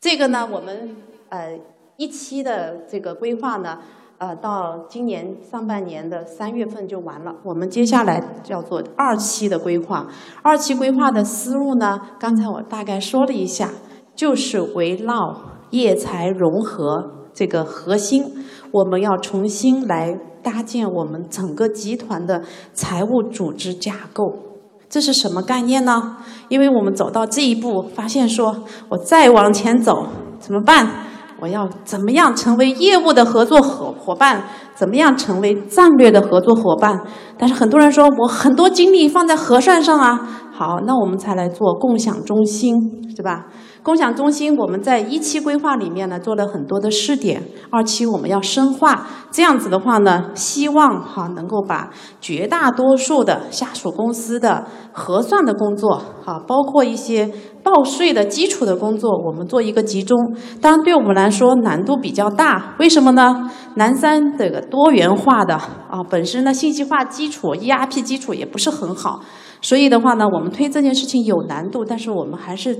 [0.00, 0.96] 这个呢，我们
[1.28, 1.60] 呃
[1.98, 3.78] 一期的这个规划呢，
[4.16, 7.34] 呃到今年上半年的三月份就完了。
[7.44, 10.06] 我们接下来叫做二期的规划。
[10.42, 13.70] 二期规划的思路呢，刚才我大概说了一下，
[14.14, 18.24] 就是围绕业财融合这个核心，
[18.72, 24.49] 我们要重新来搭建我们整个集团的财务组织架构。
[24.90, 26.16] 这是什么概念呢？
[26.48, 30.08] 因为我们走到这一步，发现说，我再往前走
[30.40, 31.06] 怎么办？
[31.40, 34.42] 我要怎么样成为业务的合作伙伙伴？
[34.74, 37.00] 怎么样成为战略的合作伙伴？
[37.38, 40.48] 但是很多人说我很多精力放在核算上啊。
[40.52, 42.74] 好，那我们才来做共享中心，
[43.14, 43.46] 是吧？
[43.82, 49.06] 共享中心，我们在一期规划里面呢做了很多的试点，二期我们要深化。
[49.30, 51.88] 这样子的话呢，希望哈能够把
[52.20, 60.18] 绝大多数的下属公司的核算的工作，哈，包括一些报税的基础的工作，我们做一个集中。
[60.60, 63.50] 当然，对我们来说难度比较大，为什么呢？
[63.76, 69.20] 南山这个多元化的啊，本身呢信息化基础、ERP 基础也不是很好，
[69.62, 72.78] 所以的话呢，我们推这件事情有难度，但是我们还是。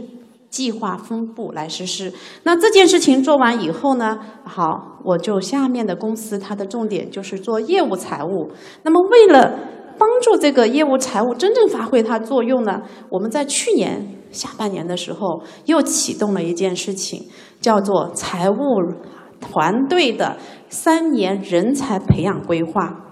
[0.50, 2.12] 计划分布来实施。
[2.42, 8.50] 那这件事情做完以后呢，好，我就下面的公司它的重点就是做业务财务。
[8.82, 9.58] 那么为了
[9.96, 17.28] 帮助这个业务财务真正发挥它作用呢，我们在去年下半年的时候又启动了一件事情，
[17.60, 18.56] 叫做财务
[19.40, 20.36] 团队的
[20.68, 23.09] 三年人才培养规划。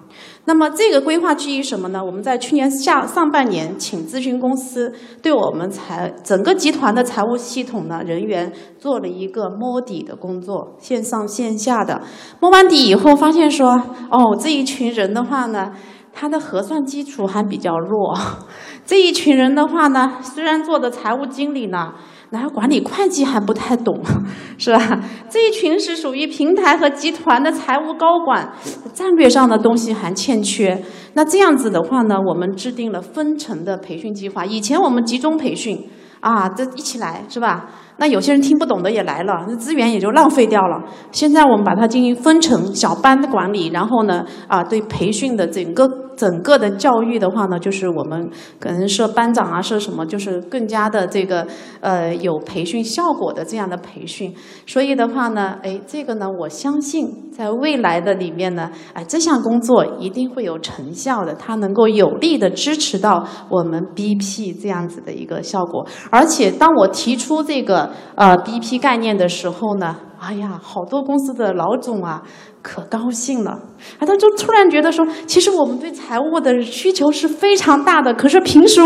[0.48, 2.02] 那么这个规划基于什么呢？
[2.02, 12.00] 我们在去年下上半年，请咨询公司对我们财整个集团的财务系统呢人员做了一个摸底的工作，线上线下的
[12.40, 13.72] 摸完底以后，发现说，
[14.10, 15.70] 哦，这一群人的话呢，
[16.14, 18.16] 他的核算基础还比较弱，
[18.86, 21.92] 这一群人的话呢，虽然做的财务经理呢。
[22.30, 23.98] 然后管理会计还不太懂，
[24.58, 25.00] 是吧？
[25.30, 28.52] 这一群是属于平台和集团的财务高管，
[28.92, 30.82] 战略上的东西还欠缺。
[31.14, 34.44] 那这样子的话呢，我们制定了分层的培训计划。
[34.44, 35.88] 以前我们集中培训，
[36.20, 37.70] 啊，这一起来是吧？
[37.98, 40.82] 那有些人听不懂的也来了，那资源也就浪费掉了。
[41.10, 48.30] 现在我们把它进行分成小班的管理，然后呢，啊，对培训的整个整个的教育的话呢，就是我们
[48.60, 51.44] 可能设班长啊，设什么，就是更加的这个
[51.80, 54.32] 呃有培训效果的这样的培训。
[54.64, 65.84] 所以的话呢，哎，这个呢，我相信在未来的里面呢，哎，这项工作一定会有成效的，它能够有力的支持到我们 BP 这样子的一个效果。
[66.10, 67.87] 而且当我提出这个。
[68.14, 72.22] 呃，BP 概念的时候呢，哎呀，好多公司的老总啊，
[72.62, 78.80] 可高兴了，啊，他就突然觉得说，其实我们对财务的需求是非常大的，可是平时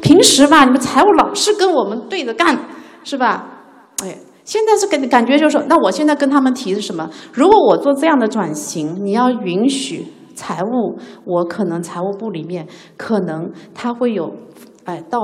[0.00, 2.58] 平时吧，你们财务老是跟我们对着干，
[3.04, 3.46] 是吧？
[4.04, 7.08] 哎，现在是感感觉就是说，那我现在跟他们提是什么？
[7.32, 14.32] 如果我做这样的转型，你要允许财务，我可能财务部里面可能他会有，
[14.88, 15.20] 哎，到。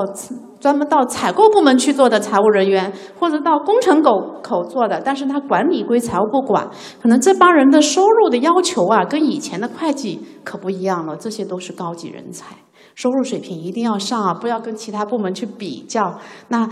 [0.61, 6.67] 专门到采购部门去做的财务人员，或者到工程口口做的，但是他管理归财务部管，
[7.03, 11.15] 可能这帮人的收入的要求啊，跟以前的会计可不一样了。
[11.19, 12.57] 这些都是高级人才，
[12.95, 16.19] 收入水平一定要上啊，不要跟其他部门去比较。
[16.49, 16.67] 那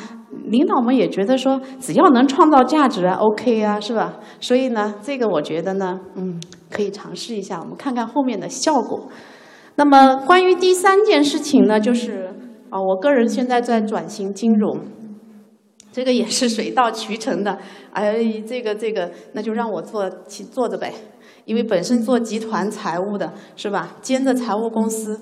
[0.46, 4.14] 领导们也觉得说，只要能创造价值啊，OK 啊，是吧？
[4.40, 9.08] 所以呢，这个我觉得呢，嗯，可以尝试一下，我们看看后面的效果。
[9.74, 12.30] 那么关于第三件事情呢，就是。
[12.72, 14.80] 啊，我个人现在在转型金融，
[15.92, 17.58] 这个也是水到渠成的。
[17.92, 20.94] 哎，这个这个，那就让我做去做着呗。
[21.44, 25.20] 因为本身做集团财务的是吧，兼着财务公司，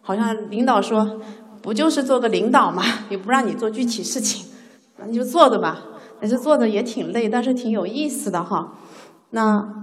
[0.00, 1.20] 好像领导说，
[1.62, 4.46] 不就是做个领导嘛，也不让你做具体事情，
[4.98, 5.84] 那你就做着吧。
[6.20, 8.72] 但是做的也挺累，但是挺有意思的哈。
[9.30, 9.79] 那。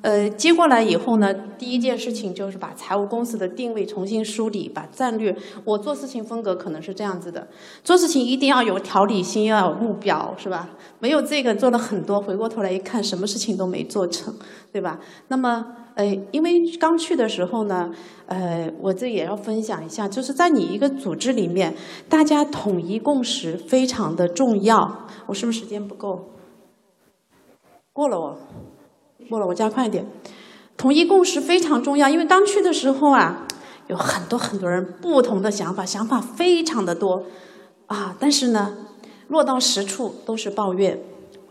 [0.00, 5.36] 呃，接过来以后呢，第一件事情就是把财务公司的定位重新梳理，把战略。
[5.64, 7.48] 我做事情风格可能是这样子的：
[7.82, 10.68] 做事情一定要有条理性，要有目标，是吧？
[11.00, 14.32] 没有这个做了很多，回过头来一看，什么事情都没做成，
[14.72, 15.00] 对吧？
[15.26, 17.90] 那么，呃，因为刚去的时候呢，
[18.26, 21.74] 呃，我这也要分享一下，就是在你一个组织里面，
[22.08, 25.06] 大家统一共识非常的重要。
[25.26, 26.30] 我是不是时间不够？
[27.92, 28.36] 过了哦。
[29.28, 30.06] 过了，我加快一点。
[30.76, 33.46] 统一共识非常重要，因为刚去的时候啊，
[33.88, 37.24] 有很多很多人不同的想法，想法非常的多
[37.86, 38.14] 啊。
[38.20, 38.76] 但是呢，
[39.26, 41.00] 落到实处都是抱怨，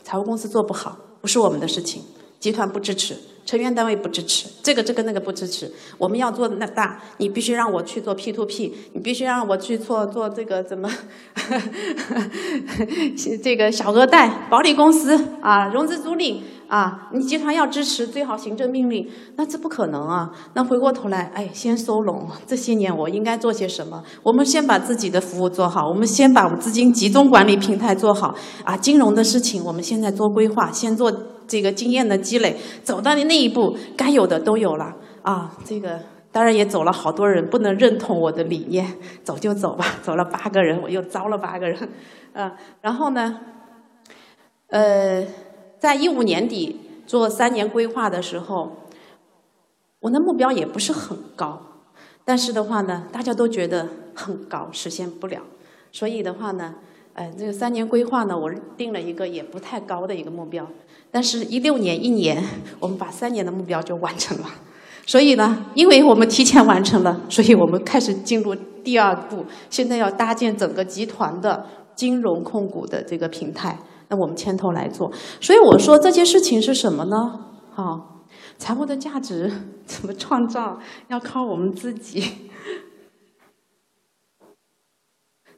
[0.02, 2.04] 财务公司做不好，不是我们的事情，
[2.40, 5.70] 集团不支持，成员单位不支持，这个这个那个不支持。
[5.98, 10.90] 我们要做那大，你必须让我去做 P to P，你必须让我去做做这个怎么，
[13.44, 16.38] 这个小额贷、保理公司啊，融资租赁。
[16.68, 20.30] 啊，你集团要支持，最好行政命令，那这不可能啊。
[20.54, 24.04] 那回过头来，哎，先收拢这些年我应该做些什么？
[24.22, 28.36] 我们先把自己的服务做好，我们先把资金集中管理平台做好。
[28.66, 31.10] 啊，金融的事情我们现在做规划，先做
[31.48, 34.94] 这个经验的积累，走到的那一步，该有的都有了。
[35.22, 35.98] 啊，这个
[36.34, 38.86] 当然也走了好多人，不能认同我的理念，
[39.24, 39.86] 走就走吧。
[40.04, 41.90] 走了八个人，我又招了八个人。
[42.34, 42.52] 嗯，
[42.82, 43.40] 然后呢，
[44.70, 45.26] 呃。
[45.80, 48.78] 在一五年底做三年规划的时候，
[50.00, 51.62] 我的目标也不是很高，
[52.26, 55.42] 但是的话呢，大家都觉得很高，实现不了。
[55.92, 56.76] 所以的话呢，
[57.14, 60.68] 呃，这个三年规划呢，我定了一个也不太高的一个目标。
[61.10, 62.44] 但是，一六年一年，
[62.80, 64.46] 我们把三年的目标就完成了。
[65.06, 68.54] 所以呢，因为我们提前完成了，所以我们开始进入
[68.84, 71.66] 第二步，现在要搭建整个集团的
[71.96, 73.80] 金融控股的这个平台。
[74.10, 77.16] 那我们牵头来做，所以我说这件事情是什么呢？
[77.72, 78.24] 好，
[78.58, 79.52] 财务的价值
[79.86, 80.80] 怎么创造，
[81.10, 82.50] 要靠我们自己。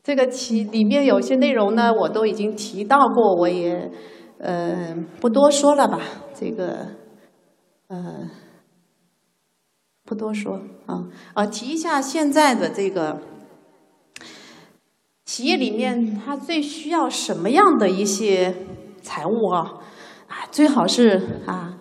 [0.01, 3.91] 这个其里面有些内容呢，我都已经提到过，我也
[4.39, 5.99] 呃不多说了吧。
[6.33, 6.87] 这个
[7.89, 8.29] 呃
[10.05, 13.21] 不多说啊啊，提一下现在的这个
[15.29, 18.65] 企业里面，它最需要什么样的一些
[19.03, 19.75] 财务啊？
[20.27, 21.77] 啊，最好是啊，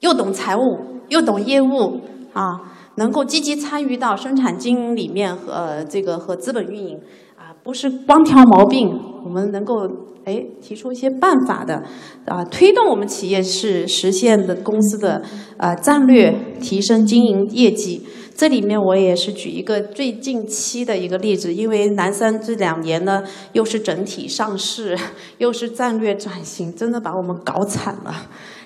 [0.00, 0.60] 又懂财务
[1.08, 2.02] 又懂业务
[2.34, 7.00] 啊，能够积极参与到生产经营里面和这个和资本运营
[7.34, 7.56] 啊。
[7.64, 8.90] 不是光挑毛病，
[9.24, 9.88] 我们能够
[10.26, 11.82] 哎提出一些办法的
[12.26, 15.22] 啊，推动我们企业是实现的公司的
[15.56, 18.06] 啊战略提升经营业绩。
[18.36, 24.96] 这里面我也是举一个最近期的一个例子，因为南山这两年呢又是整体上市，
[25.38, 28.14] 又是战略转型，真的把我们搞惨了，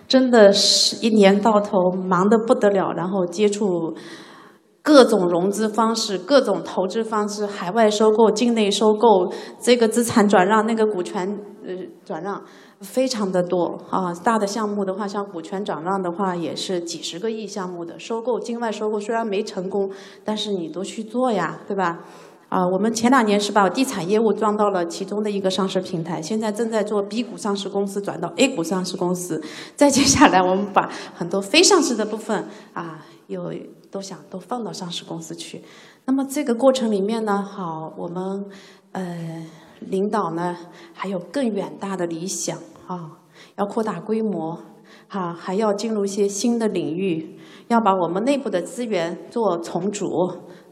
[0.08, 3.94] 真的是一年到头忙得不得了，然后接触。
[4.82, 12.42] 各种融资方式，各种投资方式，海外收购、境内收购，这个资产转让、那个股权呃转让，
[12.80, 14.12] 非常的多啊。
[14.14, 19.90] 大的项目的话，像股权转让的话，也是几十个亿项目的收购、境外收购，虽然没成功，
[20.24, 22.00] 但是你都去做呀，对吧？
[22.48, 29.40] 啊，我们前两年是把地产业务装到了其中的一个上市平台，现在正在做 B 股上市公司转到 A 股上市公司，
[29.76, 33.52] 再接下来我们把很多非上市的部分啊，有。
[33.92, 35.60] 都想都放到上市公司去，
[36.04, 38.46] 那么这个过程里面呢，好，我们
[38.92, 39.44] 呃
[39.80, 40.56] 领导呢
[40.94, 42.56] 还有更远大的理想
[42.90, 43.08] 啊，
[43.56, 44.58] 要扩大规模，
[45.08, 47.38] 哈，还要进入一些新的领域，
[47.68, 50.08] 要把我们内部的资源做重组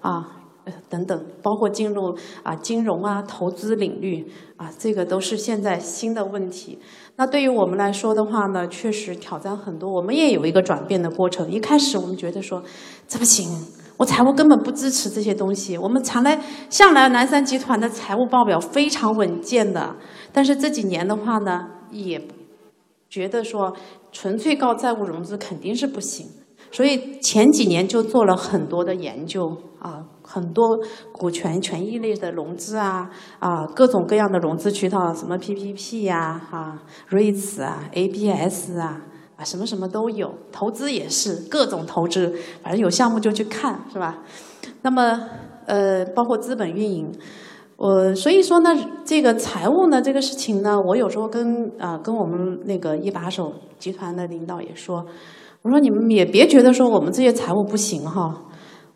[0.00, 0.40] 啊，
[0.88, 2.12] 等等，包括进入
[2.42, 6.80] 啊金融啊投资领域啊，这个都是现在新的问题。
[7.14, 9.88] 那对于我们来说的话呢，确实挑战很多。
[9.88, 11.48] 我们也有一个转变的过程。
[11.48, 12.60] 一开始我们觉得说，
[13.06, 13.48] 这不行，
[13.96, 15.78] 我财务根本不支持这些东西。
[15.78, 19.94] 我们常来向来南山集团的财务报表非常稳健的，
[20.32, 22.20] 但是这几年的话呢，也
[23.08, 23.74] 觉得说
[24.12, 26.26] 纯粹靠债务融资肯定是不行。
[26.70, 30.78] 所以前几年就做了很多的研究啊，很多
[31.12, 39.00] 股权权益类的融资啊，啊各种各样的融资渠道，什么 PPP 呀，啊 REITs 啊，ABS 啊，
[39.36, 44.18] 啊什么什么都有，投资也是各种投资，反正有项目就去看，是吧？
[44.82, 45.26] 那么
[45.64, 47.10] 呃，包括资本运营，
[47.78, 48.70] 我所以说呢，
[49.04, 55.06] 这个财务呢，这个事情呢，我有时候跟啊跟我们那个一把手集团的领导也说。
[55.62, 58.34] 我说你们也别觉得说我们这些财务不行哈，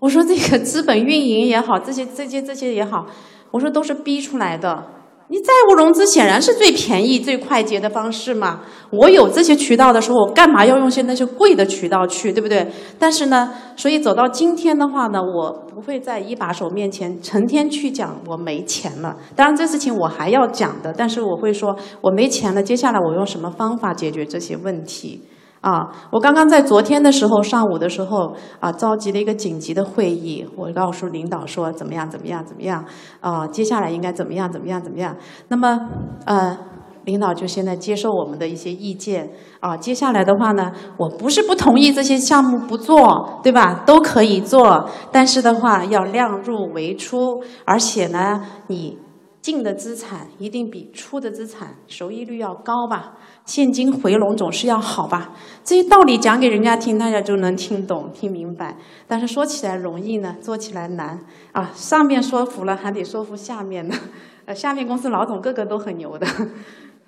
[0.01, 3.07] 我说这个资本运营也好，这些这些这些也好，
[3.53, 4.85] 我说都是逼出来的。
[5.33, 8.61] 你债务融资显然是最便宜、最快捷的方式嘛。
[8.91, 12.71] 我有这些渠道的时候，我干嘛要用些那些贵的渠道去，对不对？
[12.99, 19.17] 但是呢，所以走到今天的话呢，我不会在一把手面前成天去讲我没钱了。
[19.35, 25.23] 当然这事情我还要讲的，但是我会说我没钱了，接下来我用什么方法解决这些问题？
[25.63, 32.85] 啊，我刚刚在昨天的时候上午的时候啊，召集了一个紧急的会议，我告诉领导说怎么样怎么样怎么样
[33.21, 35.17] 啊，接下来应该怎么样怎么样怎么样。
[35.47, 35.89] 那么
[36.27, 36.59] 呃，
[37.05, 43.85] 领导就现在接受我们的一些意见啊，接下来的话呢，我不是不同意这些项目不做，对吧？
[43.87, 48.99] 都可以做，但是的话要量入为出，而且呢，你
[49.41, 53.15] 进的资产一定比出的资产收益率要高吧。
[53.45, 55.33] 现金回笼总是要好吧？
[55.65, 58.77] 这些道理讲给人家听，大家就能听懂、听明白。
[59.07, 61.21] 但是说起来容易呢，做起来难
[61.53, 61.71] 啊！
[61.75, 63.95] 上面说服了，还得说服下面呢。
[64.47, 66.27] 呃，下面公司老总个个都很牛的。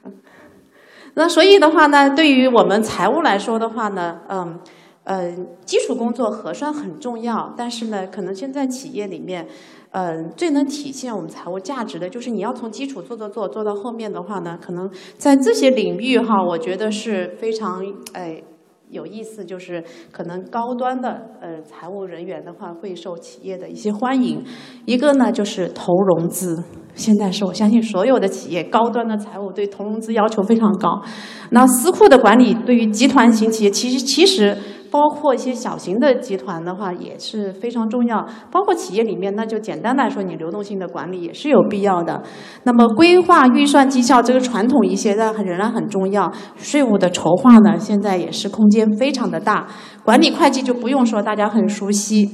[1.14, 4.61] 那所以的话呢，对于我们财务来说的话呢，嗯。
[5.05, 5.36] 呃，
[5.66, 9.46] 基础工作核算很重要，但是呢，可能现在企业里面，
[9.90, 17.84] 呃，最能体现我们财务价值的，就是你要从基础做做做做到后面的话呢，可能在这些领域哈，我觉得是非常
[18.14, 18.42] 哎
[18.88, 24.42] 有意思，就是可能高端的呃财务人员的话会受企业的一些欢迎。
[24.86, 31.02] 一个呢就是投融资，现在是我相信所有的企业高端的财务对投融资要求非常高。
[31.50, 34.57] 那私库的管理对于集团型企业，其实其实。
[34.95, 42.22] 包括一些小型的集团的话也是非常重要，包括企业里面，那就简单来说，你流动性的管理也是有必要的。
[42.62, 46.32] 那么规划、预算、绩效这个传统一些，但仍然很重要。
[46.57, 49.66] 税务的筹划呢，现在也是空间非常的大。
[50.05, 52.30] 管理会计就不用说，大家很熟悉。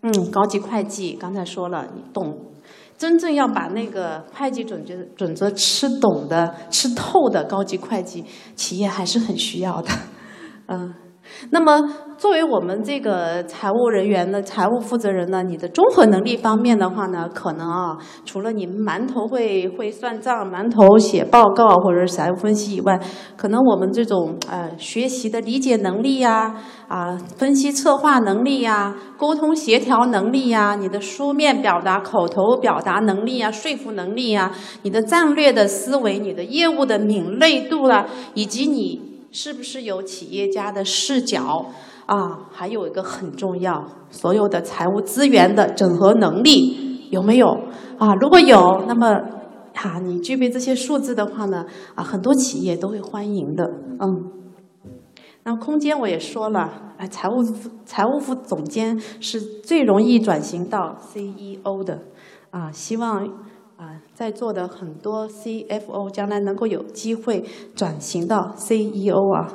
[0.00, 2.34] 嗯，高级会计刚才说了，你懂。
[2.96, 8.24] 真正要把那个会计准则准则吃懂的、吃透的高级会计，
[8.56, 9.90] 企业还是很需要的。
[10.68, 10.94] 嗯。
[11.50, 11.82] 那么，
[12.16, 22.98] 作为我们这个财务人员的财务负责人呢，你的综合能力方面的话呢，可能啊，除了你馒头会会算账、馒头写报告或者是财务分析以外，
[23.36, 26.54] 可能我们这种呃学习的理解能力呀、
[26.88, 34.52] 啊分析策划能力呀、沟通协调能力呀、你的书面表达、口头表达能力呀、说服能力呀、
[34.82, 39.13] 你的战略的思维、你的业务的敏锐度啦，以及你。
[39.34, 41.66] 是不是有企业家的视角
[42.06, 42.46] 啊？
[42.52, 47.48] 还有一个很重要，所有的财务资源的整合能力有没有
[47.98, 48.14] 啊？
[48.20, 49.08] 如果有，那么
[49.74, 51.66] 啊，你具备这些数字的话呢，
[51.96, 53.64] 啊，很多企业都会欢迎的，
[53.98, 54.30] 嗯。
[55.42, 57.42] 那空间我也说了，哎，财务
[57.84, 61.98] 财务副总监是最容易转型到 CEO 的，
[62.50, 63.28] 啊，希望。
[64.14, 67.44] 在座的很多 CFO 将来能够有机会
[67.74, 69.52] 转型到 CEO 啊。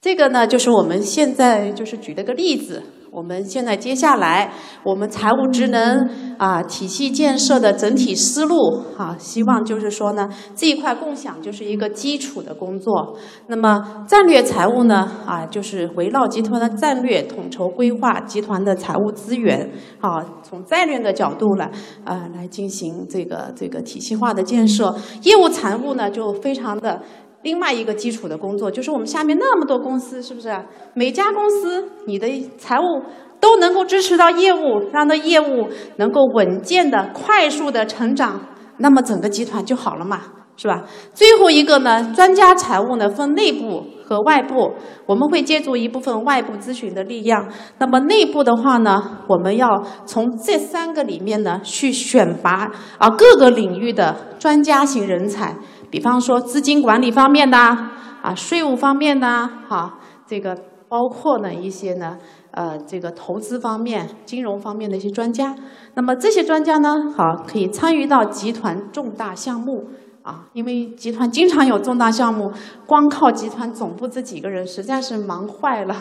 [0.00, 2.82] 这个呢，就是我们现在就是举了个例子。
[3.14, 4.52] 我们现在接下来，
[4.82, 13.16] 我们财务职能啊体系建设的整体思路啊，希望就是说呢，这一块共享就是一个基础的工作。
[13.46, 21.70] 那么战略财务呢啊，就是围绕集团的战略统筹规划集团的财务资源啊，从战略的角度来
[22.04, 24.92] 啊来进行这个这个体系化的建设。
[25.22, 27.00] 业务财务呢就非常的。
[27.44, 30.50] 另外一个基础的工作，就是我们下面那么多公司，是不是？
[30.94, 32.26] 每家公司你的
[32.58, 33.02] 财务
[33.38, 38.40] 都能够支持到业务，让的业务能够稳健的、快速的成长，
[38.78, 40.22] 那么整个集团就好了嘛，
[40.56, 40.84] 是吧？
[41.12, 44.72] 最后一个呢，专家财务呢分内部和外部，
[45.04, 47.46] 我们会借助一部分外部咨询的力量。
[47.78, 55.54] 那么内部的话呢，我们要从这三个里面呢去选拔啊各个领域的专家型人才。
[55.94, 60.52] 比方说资金管理方面的啊，税务方面的哈，这个
[60.88, 62.18] 包括呢一些呢
[62.50, 65.54] 呃这个投资方面、金融方面的一些专家。
[65.94, 69.84] 那么这些专家呢，好可以参与到集团重大项目
[70.22, 72.50] 啊，因为集团经常有重大项目，
[72.86, 75.94] 光靠集团总部这几个人实在是忙坏了。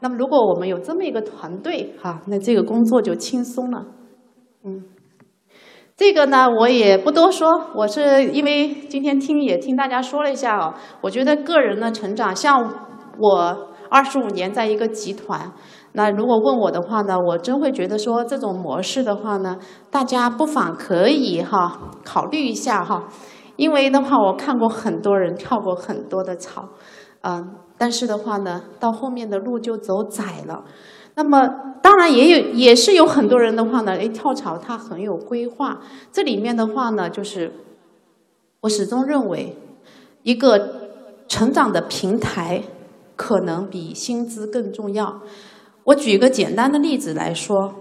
[0.00, 3.86] 那么如果我们有这么一个团队哈，那这个工作就轻松了，
[4.64, 4.82] 嗯。
[5.96, 7.48] 这个呢，我也不多说。
[7.74, 12.62] 我是因为今天听也听大家说了一下哦，我觉得个人的成长，像
[13.18, 15.50] 我二十五年在一个集团，
[15.92, 19.56] 那如果问我的话呢，我真会觉得说这种模式的话呢，
[19.90, 23.08] 大家不妨可以哈考虑一下哈，
[23.56, 26.68] 因为的话我看过很多人跳过很多的槽，
[27.22, 30.62] 嗯，但是的话呢，到后面的路就走窄了。
[31.16, 31.48] 那么，
[31.82, 35.80] 当然也有，也是有很多人的话呢，哎，跳槽他很有规划。
[36.12, 37.52] 这里面的话呢，就是
[38.60, 39.56] 我始终认为，
[40.22, 40.90] 一个
[41.26, 42.62] 成长的平台
[43.16, 45.22] 可能比薪资更重要。
[45.84, 47.74] 我举一个简单的例子来说。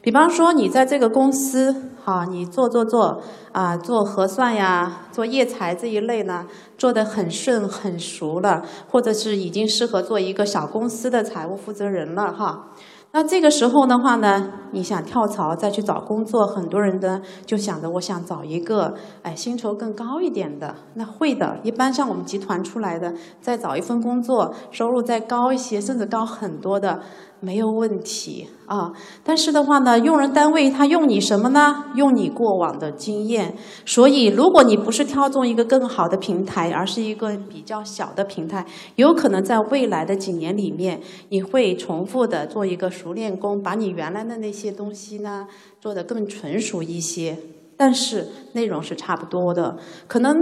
[0.00, 6.46] 比方说，你在这个公司，哈，你做做做，啊，做核算呀，做业财这一类呢，
[6.82, 12.70] 做得很顺很熟了，或者是已经适合做一个小公司的财务负责人了，哈。
[13.12, 20.74] 那这个时候的话呢，你想跳槽再去找工作，很多人呢就想着我想找一个，哎，薪酬更高一点的。
[20.94, 27.00] 那会的，一般像我们集团出来的，再找一份工作，收入再高一些，甚至高很多的。
[27.44, 28.90] 没有问题啊，
[29.22, 31.84] 但是的话呢，用人单位他用你什么呢？
[31.94, 33.54] 用你过往的经验。
[33.84, 38.64] 所以，如果你不是挑中一个更好的平台，而是一个比较小的平台，
[38.96, 40.98] 有可能在未来的几年里面，
[41.28, 45.46] 你会重复的做一个熟练工，把你原来的那些东西呢
[45.78, 47.36] 做得更纯熟一些，
[47.76, 49.76] 但是内容是差不多的，
[50.08, 50.34] 可能。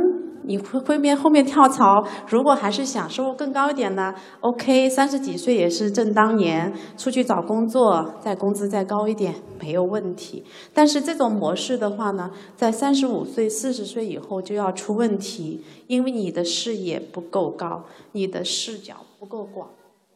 [0.43, 10.45] 你会会面后面跳槽，如果还是想收入更高一点呢？OK，三十几岁也是正当年，出去找工作，再工资再高一点没有问题。
[10.72, 19.68] 但是这种模式的话呢，在三十五岁、四十岁以后就要出问题，因为你的视野不够高，你的视角不够广。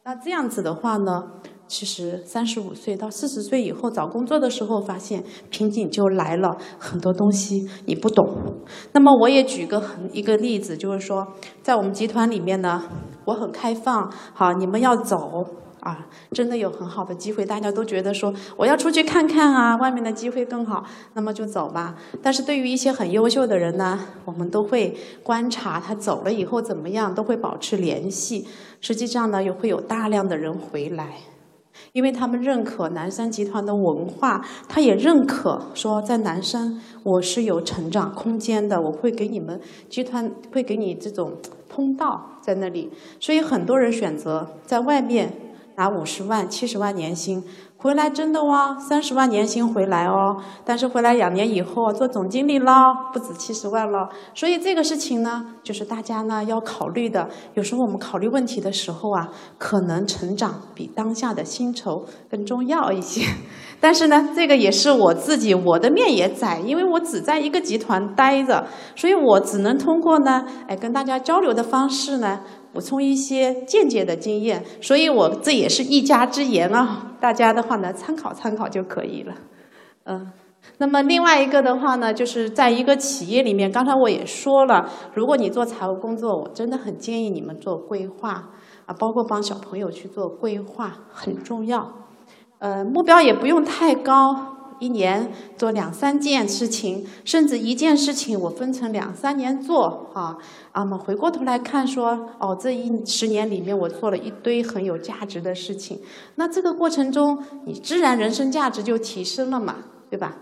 [0.03, 1.23] 那这样子的话呢？
[1.67, 8.23] 其实三十五岁到四十岁以后找工作的时候，发现瓶颈就来了，很多东西你不懂。
[8.91, 11.27] 那么我也举个很一个例子，就是说，
[11.61, 12.83] 在我们集团里面呢，
[13.25, 15.17] 我很开放，好，你们要走
[15.79, 21.95] 啊，真的有很好的机会，大家都觉得说我要出去看看啊，外面的机会更好，那么就走吧。
[22.21, 28.47] 但是对于一些很优秀的人呢，我们都会观察他走了以后怎么样，都会保持联系。
[28.81, 31.17] 实际上呢，又会有大量的人回来。
[31.95, 41.31] 因为他们认可南山集团的文化，他也认可说在南山我是有成长空间的，我会给你们集团会给你这种
[41.69, 45.31] 通道，在那里，所以很多人选择在外面
[45.75, 47.43] 拿五十万、七十万年薪。
[47.77, 52.73] 回来真的哇，三十万年薪回来哦，但是回来两年以后做总经理了，
[53.13, 54.09] 不止七十万了。
[54.33, 57.29] 所以这个事情呢，就是大家呢要考虑的。
[57.53, 63.21] 有时候我们考虑问题的时候啊，可能成长比当下的薪酬更重要一些。
[63.79, 68.65] 但是呢，这个也是我自己，我的面也窄，因为我只在一个集团待着，
[68.95, 72.39] 所以我只能通过呢，哎，跟大家交流的方式呢。
[72.75, 79.33] 补充一些间接的经验，所以我这也是一家之言啊，大家的话呢参考参考就可以了。
[80.03, 80.29] 嗯，
[80.79, 88.49] 那么另外一个的话呢，就是在一个企业里面，刚才我也说了，如果你做财务工作，我真的很建议你们做规划
[88.85, 91.89] 啊，包括帮小朋友去做规划很重要。
[92.59, 94.54] 呃，目标也不用太高。
[94.79, 100.37] 一年做两三件事情，甚至一件事情我分成两三年做啊。
[100.71, 105.99] 啊么回过头来看说，哦，这一十年里面我做了一堆很有价值的事情。
[106.35, 109.75] 那这个过程中，你自然人生价值就提升了嘛，
[110.09, 110.37] 对吧？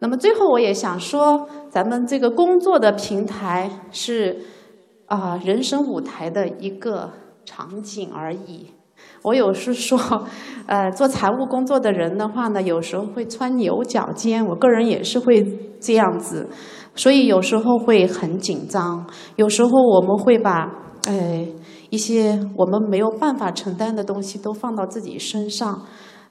[0.00, 4.44] 那么最后我也想说，咱们这个工作的平台是
[5.06, 7.10] 啊人生舞台的一个
[7.44, 8.66] 场景而已。
[9.22, 9.98] 我有时说，
[10.66, 14.44] 呃，做财务工作的人的话呢，有时候会穿牛角尖。
[14.46, 15.44] 我个人也是会
[15.80, 16.48] 这样子，
[16.94, 19.06] 所以有时候会很紧张。
[19.36, 20.70] 有时候我们会把，
[21.08, 21.46] 哎，
[21.90, 25.82] 一些我们没有办法承担的东西都放到自己身上。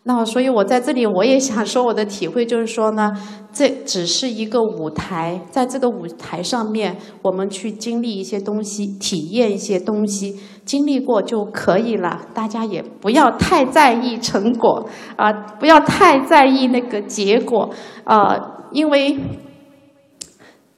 [0.04, 3.12] 那所以，我在这里我也想说我的体会，就是说呢，
[3.52, 12.28] 这只是一个舞台，在这个舞台上面，我们去经历一些东西，体验一些东西，经历过就可以了。
[12.34, 19.18] 大家也不要太在意成果啊，不要太在意那个结果啊，因为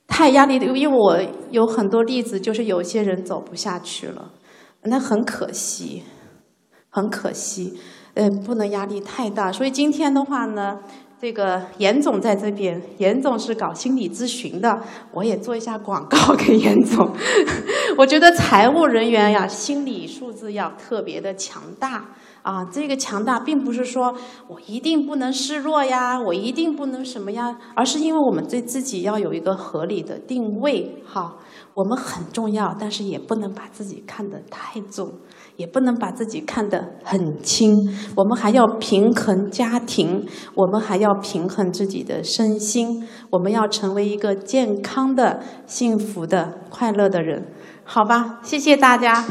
[0.07, 0.67] 太压力的。
[0.67, 1.19] 因为我
[1.51, 4.31] 有很多例子，就是有些人走不下去了，
[4.83, 6.03] 那很可惜，
[6.89, 7.77] 很可惜。
[8.15, 10.79] 呃，不能压力太大，所以今天的话呢，
[11.21, 17.13] 这个严总在这边，严总是搞心理咨询的，我也做一下广告给严总。
[17.97, 22.05] 我觉得财务人员呀，心理素质要特别的强大
[22.41, 22.63] 啊。
[22.71, 24.15] 这个强大并不是说
[24.47, 31.03] 我一定不能示弱呀，我一定不能什么呀，而是因为我们对自己要有一个合理的定位。
[31.05, 31.35] 哈，
[31.73, 35.11] 我们很重要，但是也不能把自己看得太重。
[35.59, 37.75] 也不能把自己看得很轻，
[38.15, 47.45] 我们还要平衡家庭，我们还要平衡自己的身心，我们要成为一个健康的、幸福的、快乐的人，
[47.83, 48.39] 好吧？
[48.41, 49.25] 谢谢大家。